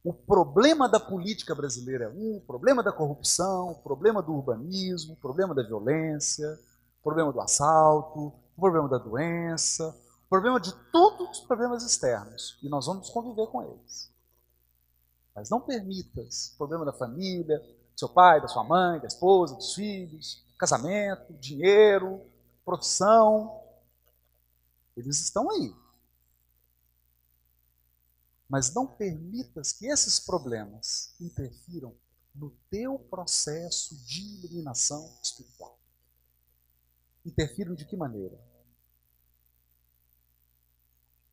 [0.03, 5.15] O problema da política brasileira é um, o problema da corrupção, o problema do urbanismo,
[5.15, 6.59] o problema da violência,
[7.01, 9.97] o problema do assalto, o problema da doença,
[10.27, 12.59] o problema de todos os problemas externos.
[12.61, 14.13] E nós vamos conviver com eles.
[15.33, 19.55] Mas não permitas o problema da família, do seu pai, da sua mãe, da esposa,
[19.55, 22.21] dos filhos, casamento, dinheiro,
[22.65, 23.63] profissão.
[24.97, 25.73] Eles estão aí.
[28.49, 31.95] Mas não permitas que esses problemas interfiram
[32.35, 35.79] no teu processo de iluminação espiritual.
[37.25, 38.48] Interfiram de que maneira?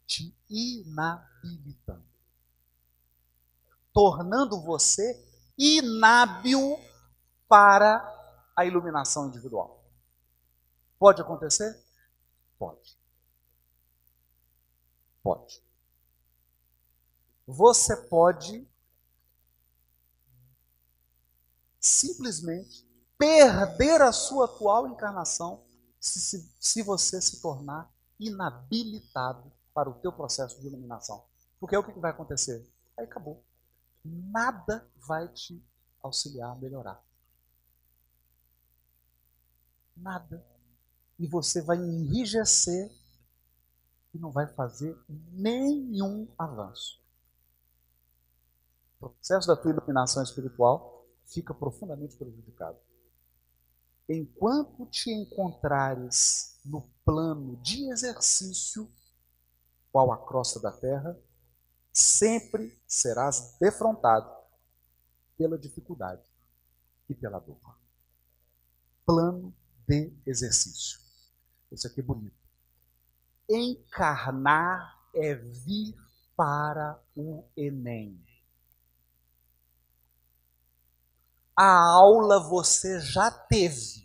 [0.05, 2.05] Te inabilitando.
[3.93, 5.25] Tornando você
[5.57, 6.77] inábil
[7.47, 8.03] para
[8.55, 9.83] a iluminação individual.
[10.99, 11.81] Pode acontecer?
[12.57, 12.97] Pode.
[15.23, 15.65] Pode
[17.47, 18.67] você pode
[21.79, 22.85] simplesmente
[23.17, 25.63] perder a sua atual encarnação
[25.99, 31.23] se, se, se você se tornar inabilitado para o teu processo de iluminação.
[31.59, 32.67] Porque é o que vai acontecer?
[32.97, 33.43] Aí acabou.
[34.03, 35.63] Nada vai te
[36.01, 37.03] auxiliar a melhorar.
[39.95, 40.43] Nada.
[41.19, 42.91] E você vai enrijecer
[44.15, 47.05] e não vai fazer nenhum avanço
[49.05, 52.77] o processo da tua iluminação espiritual fica profundamente prejudicado.
[54.07, 58.89] Enquanto te encontrares no plano de exercício,
[59.95, 61.17] qual a crosta da terra,
[61.93, 64.29] sempre serás defrontado
[65.37, 66.21] pela dificuldade
[67.07, 67.79] e pela dor.
[69.05, 69.55] Plano
[69.87, 70.99] de exercício.
[71.71, 72.35] Isso aqui é bonito.
[73.49, 75.95] Encarnar é vir
[76.35, 78.21] para o Enem.
[81.57, 84.04] a aula você já teve.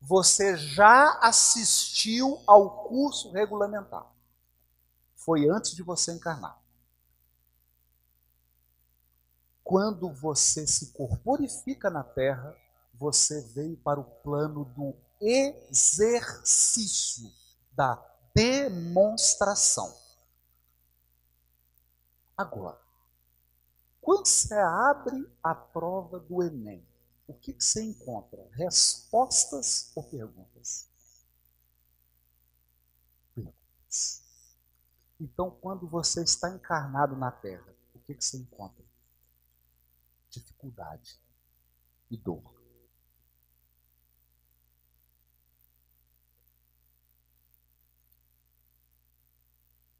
[0.00, 4.06] Você já assistiu ao curso regulamentar.
[5.14, 6.58] Foi antes de você encarnar.
[9.62, 12.56] Quando você se corporifica na Terra,
[12.94, 17.30] você veio para o plano do exercício,
[17.72, 18.02] da
[18.34, 19.94] demonstração.
[22.36, 22.80] Agora,
[24.00, 26.84] quando você abre a prova do Enem,
[27.30, 28.44] o que, você encontra?
[28.54, 30.90] Respostas ou perguntas?
[33.32, 34.24] Perguntas.
[35.20, 38.84] Então, quando você está encarnado na Terra, o que, que você encontra?
[40.28, 41.20] Dificuldade
[42.10, 42.42] e dor.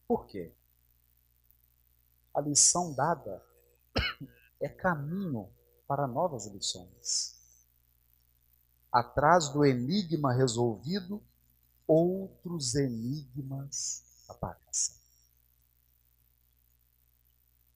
[0.09, 0.53] Por quê?
[2.35, 3.41] A lição dada
[4.61, 5.49] é caminho
[5.91, 7.35] para novas lições.
[8.93, 11.21] Atrás do enigma resolvido,
[11.85, 14.95] outros enigmas aparecem.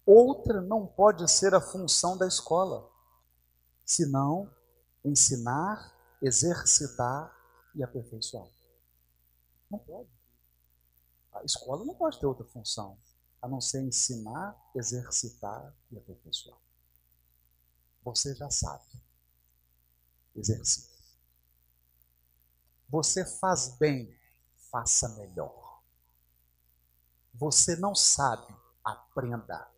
[0.06, 2.88] Outra não pode ser a função da escola,
[3.84, 4.48] senão
[5.04, 5.92] ensinar,
[6.22, 7.36] exercitar
[7.74, 8.48] e aperfeiçoar.
[9.68, 10.08] Não pode.
[11.32, 12.96] A escola não pode ter outra função
[13.42, 16.63] a não ser ensinar, exercitar e aperfeiçoar.
[18.04, 18.84] Você já sabe.
[20.36, 20.92] Exercite.
[22.88, 24.14] Você faz bem,
[24.70, 25.82] faça melhor.
[27.32, 29.68] Você não sabe, aprenda.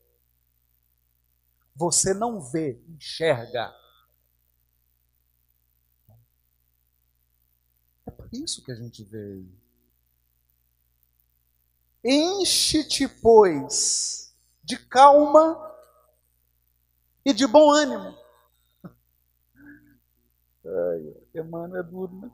[1.74, 3.74] Você não vê, enxerga.
[8.07, 9.66] É por isso que a gente veio
[12.09, 15.76] Enche-te, pois, de calma
[17.27, 18.16] e de bom ânimo.
[20.64, 22.31] Ai, Emmanuel é duro, né?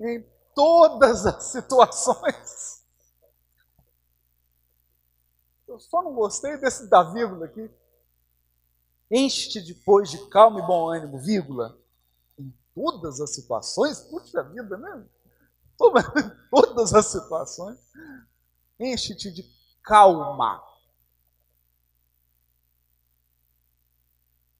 [0.00, 2.82] Em todas as situações.
[5.68, 7.70] Eu só não gostei desse da vírgula aqui.
[9.10, 11.78] Enche-te depois de calma e bom ânimo, vírgula.
[12.38, 15.06] Em todas as situações, puxa vida, né?
[15.76, 17.78] Todas as situações.
[18.80, 19.42] Enche-te de
[19.82, 20.65] calma.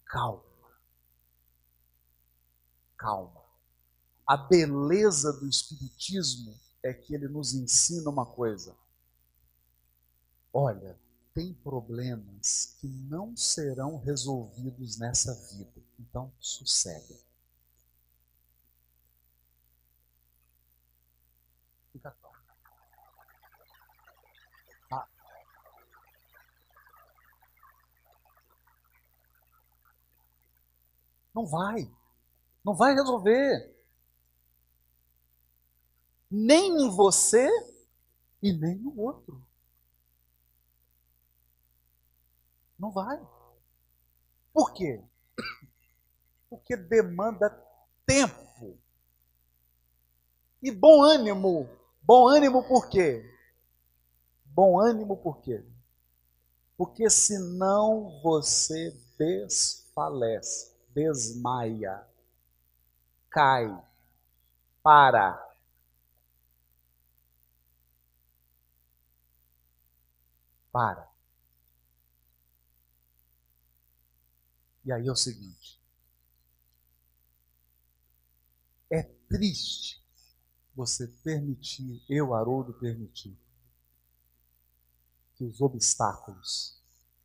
[0.07, 0.43] Calma.
[2.97, 3.45] Calma.
[4.27, 8.77] A beleza do Espiritismo é que ele nos ensina uma coisa.
[10.53, 10.99] Olha,
[11.35, 15.83] tem problemas que não serão resolvidos nessa vida.
[15.99, 17.27] Então, sossega.
[31.37, 31.87] Não vai.
[32.65, 33.77] Não vai resolver.
[36.31, 37.47] Nem em você
[38.43, 39.47] e nem no outro.
[42.79, 43.21] Não vai.
[44.51, 45.05] Por quê?
[46.49, 47.51] Porque demanda
[48.07, 48.79] tempo.
[50.63, 51.69] E bom ânimo.
[52.03, 53.31] Bom ânimo por quê?
[54.47, 55.63] Bom ânimo por quê?
[56.79, 62.09] Porque senão você desfalece, desmaia,
[63.29, 63.67] cai,
[64.83, 65.45] para.
[70.73, 71.07] Para.
[74.87, 75.79] E aí é o seguinte:
[78.91, 80.03] é triste
[80.75, 83.39] você permitir, eu, Haroldo, permitir,
[85.35, 86.81] que os obstáculos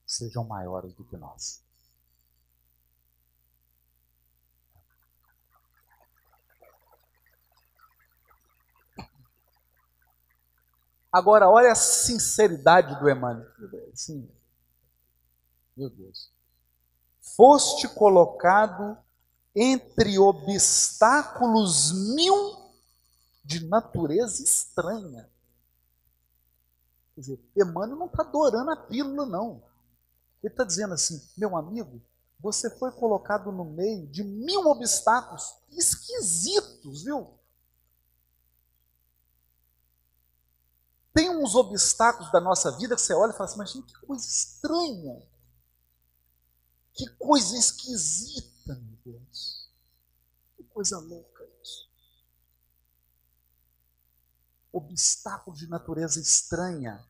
[0.06, 1.61] sejam maiores do que nós.
[11.12, 13.48] Agora, olha a sinceridade do Emmanuel.
[13.94, 14.30] Sim.
[15.76, 16.32] Meu Deus.
[17.36, 18.98] Foste colocado
[19.54, 22.72] entre obstáculos mil
[23.44, 25.30] de natureza estranha.
[27.14, 29.62] Quer dizer, Emmanuel não está adorando a pílula, não.
[30.42, 32.02] Ele está dizendo assim: meu amigo,
[32.40, 37.41] você foi colocado no meio de mil obstáculos esquisitos, viu?
[41.14, 44.06] Tem uns obstáculos da nossa vida que você olha e fala assim, mas gente, que
[44.06, 45.22] coisa estranha.
[46.94, 49.70] Que coisa esquisita, meu Deus.
[50.56, 51.90] Que coisa louca isso.
[54.72, 57.06] Obstáculo de natureza estranha.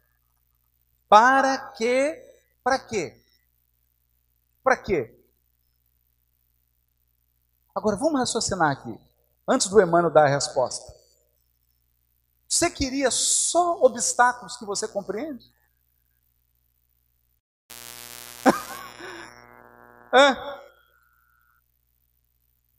[1.08, 2.16] Para que?
[2.64, 3.22] Para quê?
[4.64, 5.18] Para quê?
[7.74, 9.00] Agora vamos raciocinar aqui,
[9.48, 11.01] antes do Emmanuel dar a resposta.
[12.52, 15.50] Você queria só obstáculos que você compreende?
[20.12, 20.60] é.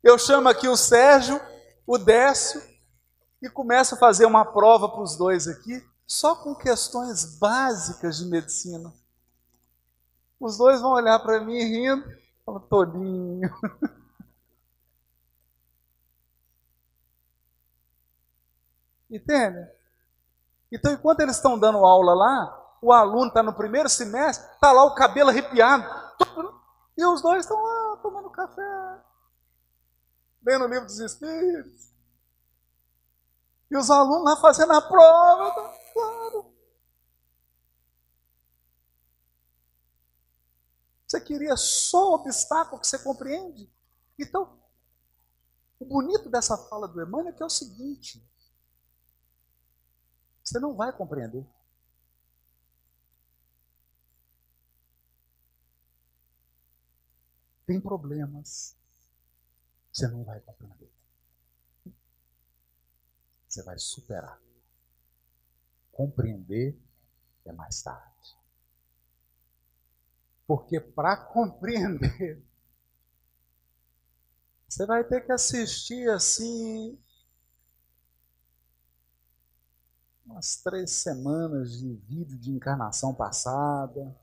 [0.03, 1.41] Eu chamo aqui o Sérgio,
[1.87, 2.63] o Décio,
[3.41, 8.27] e começo a fazer uma prova para os dois aqui, só com questões básicas de
[8.27, 8.93] medicina.
[10.39, 12.05] Os dois vão olhar para mim rindo,
[12.45, 13.41] falam.
[19.13, 19.71] Entende?
[20.73, 24.85] Então, enquanto eles estão dando aula lá, o aluno está no primeiro semestre, está lá
[24.85, 25.85] o cabelo arrepiado.
[26.97, 29.03] E os dois estão lá tomando café,
[30.43, 31.93] lendo o livro dos Espíritos.
[33.71, 36.55] E os alunos lá fazendo a prova, claro.
[41.07, 43.71] Você queria só obstáculo que você compreende?
[44.19, 44.59] Então,
[45.79, 48.27] o bonito dessa fala do Emmanuel é que é o seguinte:
[50.53, 51.47] você não vai compreender.
[57.65, 58.77] Tem problemas.
[59.91, 60.93] Você não vai compreender.
[63.49, 64.39] Você vai superar.
[65.91, 66.79] Compreender
[67.47, 68.37] é mais tarde.
[70.47, 72.45] Porque para compreender,
[74.69, 77.03] você vai ter que assistir assim
[80.25, 84.15] umas três semanas de vídeo de encarnação passada.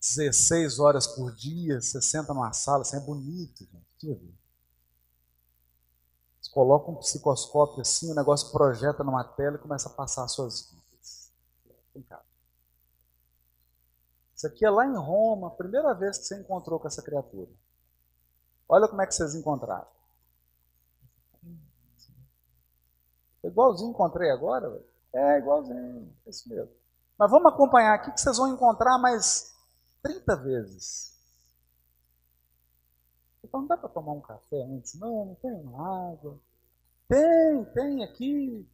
[0.00, 3.64] 16 horas por dia, você senta numa sala, assim, é bonito,
[3.98, 4.34] gente.
[6.40, 10.32] Você coloca um psicoscópio assim, o negócio projeta numa tela e começa a passar as
[10.32, 11.32] suas vidas.
[12.08, 12.20] Cá.
[14.34, 17.50] Isso aqui é lá em Roma, a primeira vez que você encontrou com essa criatura.
[18.68, 19.86] Olha como é que vocês encontraram.
[23.44, 24.84] Igualzinho encontrei agora, véio.
[25.14, 26.70] É, igualzinho, é isso mesmo.
[27.18, 29.54] Mas vamos acompanhar aqui que vocês vão encontrar mais
[30.02, 31.12] 30 vezes.
[33.44, 34.94] Então não dá para tomar um café antes?
[34.94, 36.38] Não, não tem água.
[37.08, 38.66] Tem, tem aqui.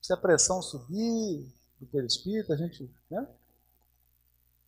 [0.00, 1.46] Se a pressão subir
[1.78, 2.90] do perispírito, a gente.
[3.10, 3.28] Né?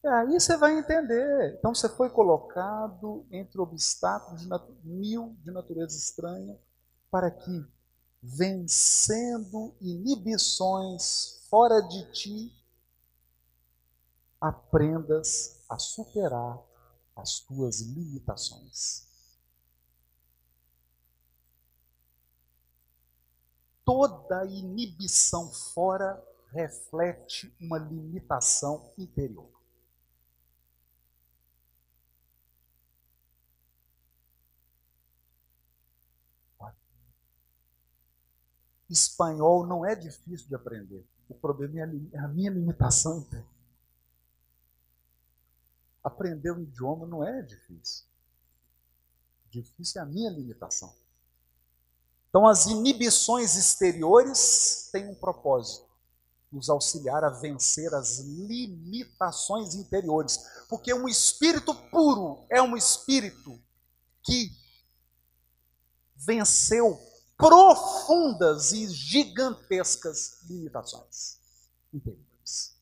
[0.05, 1.57] É, aí você vai entender.
[1.59, 4.49] Então você foi colocado entre obstáculos de
[4.85, 6.59] mil de natureza estranha
[7.11, 7.67] para que
[8.27, 12.65] vencendo inibições fora de ti,
[14.41, 16.59] aprendas a superar
[17.15, 19.07] as tuas limitações.
[23.85, 29.54] Toda inibição fora reflete uma limitação interior.
[38.95, 41.05] Espanhol não é difícil de aprender.
[41.29, 41.81] O problema
[42.13, 43.27] é a minha limitação.
[46.03, 48.05] Aprender o idioma não é difícil.
[49.51, 50.95] Difícil é a minha limitação.
[52.29, 55.89] Então, as inibições exteriores têm um propósito:
[56.53, 60.39] nos auxiliar a vencer as limitações interiores.
[60.69, 63.61] Porque um espírito puro é um espírito
[64.23, 64.53] que
[66.17, 67.01] venceu
[67.37, 71.39] profundas e gigantescas limitações
[71.93, 72.75] interiores.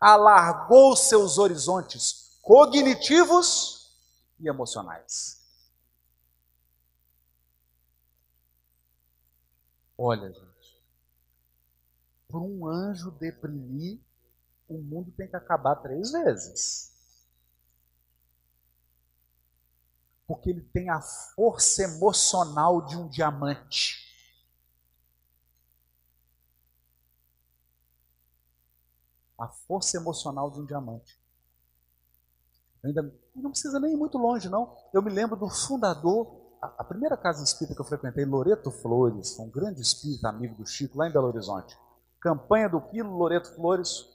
[0.00, 3.92] Alargou seus horizontes cognitivos
[4.38, 5.38] e emocionais.
[9.96, 10.82] Olha, gente,
[12.28, 13.98] para um anjo deprimir,
[14.68, 16.97] o mundo tem que acabar três vezes.
[20.28, 24.06] Porque ele tem a força emocional de um diamante.
[29.36, 31.18] A força emocional de um diamante.
[32.84, 34.76] Ainda não precisa nem ir muito longe, não.
[34.92, 39.48] Eu me lembro do fundador a, primeira casa espírita que eu frequentei, Loreto Flores, um
[39.48, 41.76] grande espírita amigo do Chico, lá em Belo Horizonte.
[42.20, 44.06] Campanha do Quilo, Loreto Flores,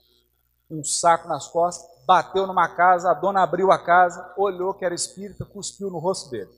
[0.70, 4.96] um saco nas costas, bateu numa casa, a dona abriu a casa, olhou que era
[4.96, 6.52] espírita, cuspiu no rosto dele.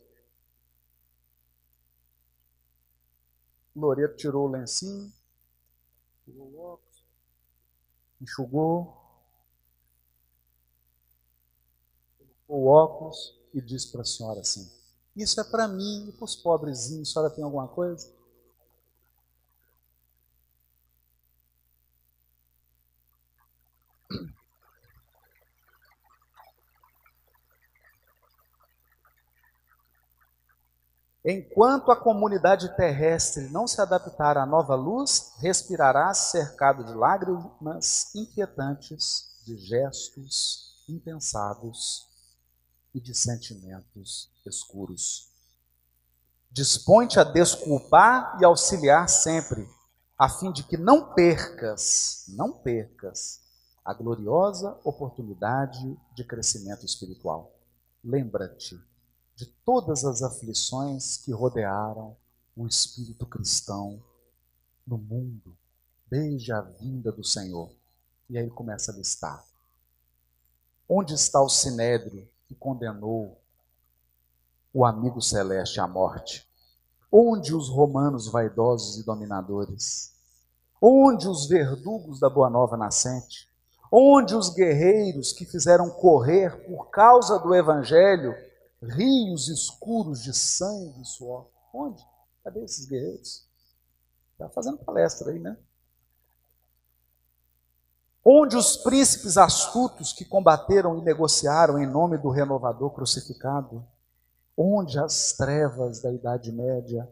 [3.76, 5.12] Loreto tirou o lencinho,
[6.24, 7.06] tirou o óculos,
[8.22, 8.98] enxugou,
[12.18, 14.72] colocou o óculos e disse para a senhora assim:
[15.16, 17.10] isso é para mim e para os pobrezinhos.
[17.10, 18.12] A senhora tem alguma coisa?
[31.28, 39.36] Enquanto a comunidade terrestre não se adaptar à nova luz, respirará cercado de lágrimas inquietantes,
[39.44, 42.08] de gestos impensados
[42.94, 45.32] e de sentimentos escuros.
[46.52, 49.68] Dispõe-te a desculpar e auxiliar sempre,
[50.16, 53.42] a fim de que não percas, não percas,
[53.86, 57.54] a gloriosa oportunidade de crescimento espiritual.
[58.04, 58.84] Lembra-te
[59.36, 62.18] de todas as aflições que rodearam
[62.56, 64.02] o espírito cristão
[64.88, 65.56] no mundo,
[66.10, 67.72] desde a vinda do Senhor.
[68.28, 69.46] E aí começa a listar.
[70.90, 73.40] Onde está o sinédrio que condenou
[74.74, 76.48] o amigo celeste à morte?
[77.12, 80.16] Onde os romanos vaidosos e dominadores?
[80.82, 83.48] Onde os verdugos da boa nova nascente?
[83.92, 88.36] Onde os guerreiros que fizeram correr por causa do evangelho
[88.82, 91.48] rios escuros de sangue e suor?
[91.74, 92.04] Onde?
[92.44, 93.46] Cadê esses guerreiros?
[94.34, 95.58] Está fazendo palestra aí, né?
[98.26, 103.86] onde os príncipes astutos que combateram e negociaram em nome do renovador crucificado,
[104.58, 107.08] onde as trevas da Idade Média,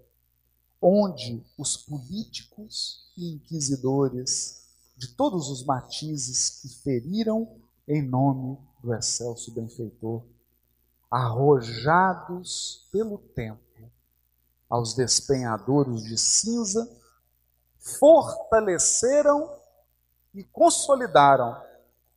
[0.82, 4.63] onde os políticos e inquisidores
[4.96, 10.24] de todos os matizes que feriram em nome do excelso benfeitor,
[11.10, 13.62] arrojados pelo tempo
[14.70, 16.90] aos despenhadouros de cinza,
[17.78, 19.56] fortaleceram
[20.34, 21.62] e consolidaram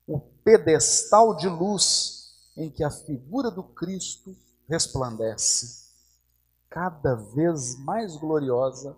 [0.07, 4.35] o pedestal de luz em que a figura do Cristo
[4.67, 5.91] resplandece,
[6.71, 8.97] cada vez mais gloriosa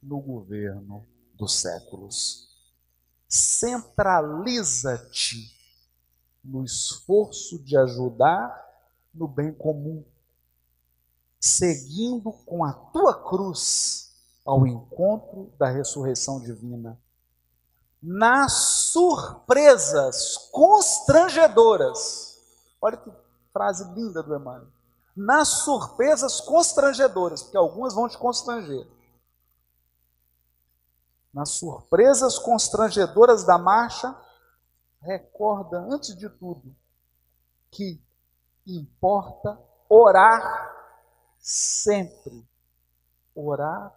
[0.00, 1.04] no governo
[1.34, 2.53] dos séculos.
[3.28, 5.52] Centraliza-te
[6.42, 8.62] no esforço de ajudar
[9.12, 10.04] no bem comum,
[11.40, 14.14] seguindo com a tua cruz
[14.44, 16.98] ao encontro da ressurreição divina
[18.04, 22.38] nas surpresas constrangedoras.
[22.78, 23.10] Olha que
[23.50, 24.68] frase linda do Emmanuel.
[25.16, 28.86] Nas surpresas constrangedoras, porque algumas vão te constranger.
[31.34, 34.16] Nas surpresas constrangedoras da marcha,
[35.02, 36.74] recorda, antes de tudo,
[37.72, 38.00] que
[38.64, 39.58] importa
[39.88, 40.72] orar
[41.38, 42.46] sempre.
[43.34, 43.92] Orar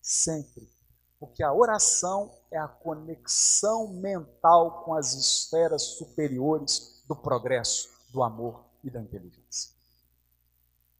[0.00, 0.70] sempre.
[1.18, 8.64] Porque a oração é a conexão mental com as esferas superiores do progresso, do amor
[8.84, 9.74] e da inteligência.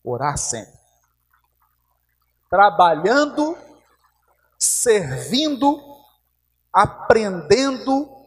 [0.03, 0.79] Orar sempre.
[2.51, 3.57] Trabalhando,
[4.59, 6.03] servindo,
[6.73, 8.27] aprendendo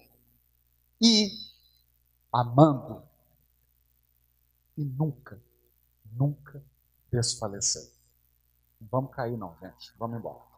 [1.01, 1.29] e
[2.33, 3.03] amando.
[4.77, 5.41] E nunca,
[6.11, 6.63] nunca
[7.11, 7.91] desfalecer.
[8.79, 9.93] Vamos cair não, gente.
[9.97, 10.48] Vamos embora.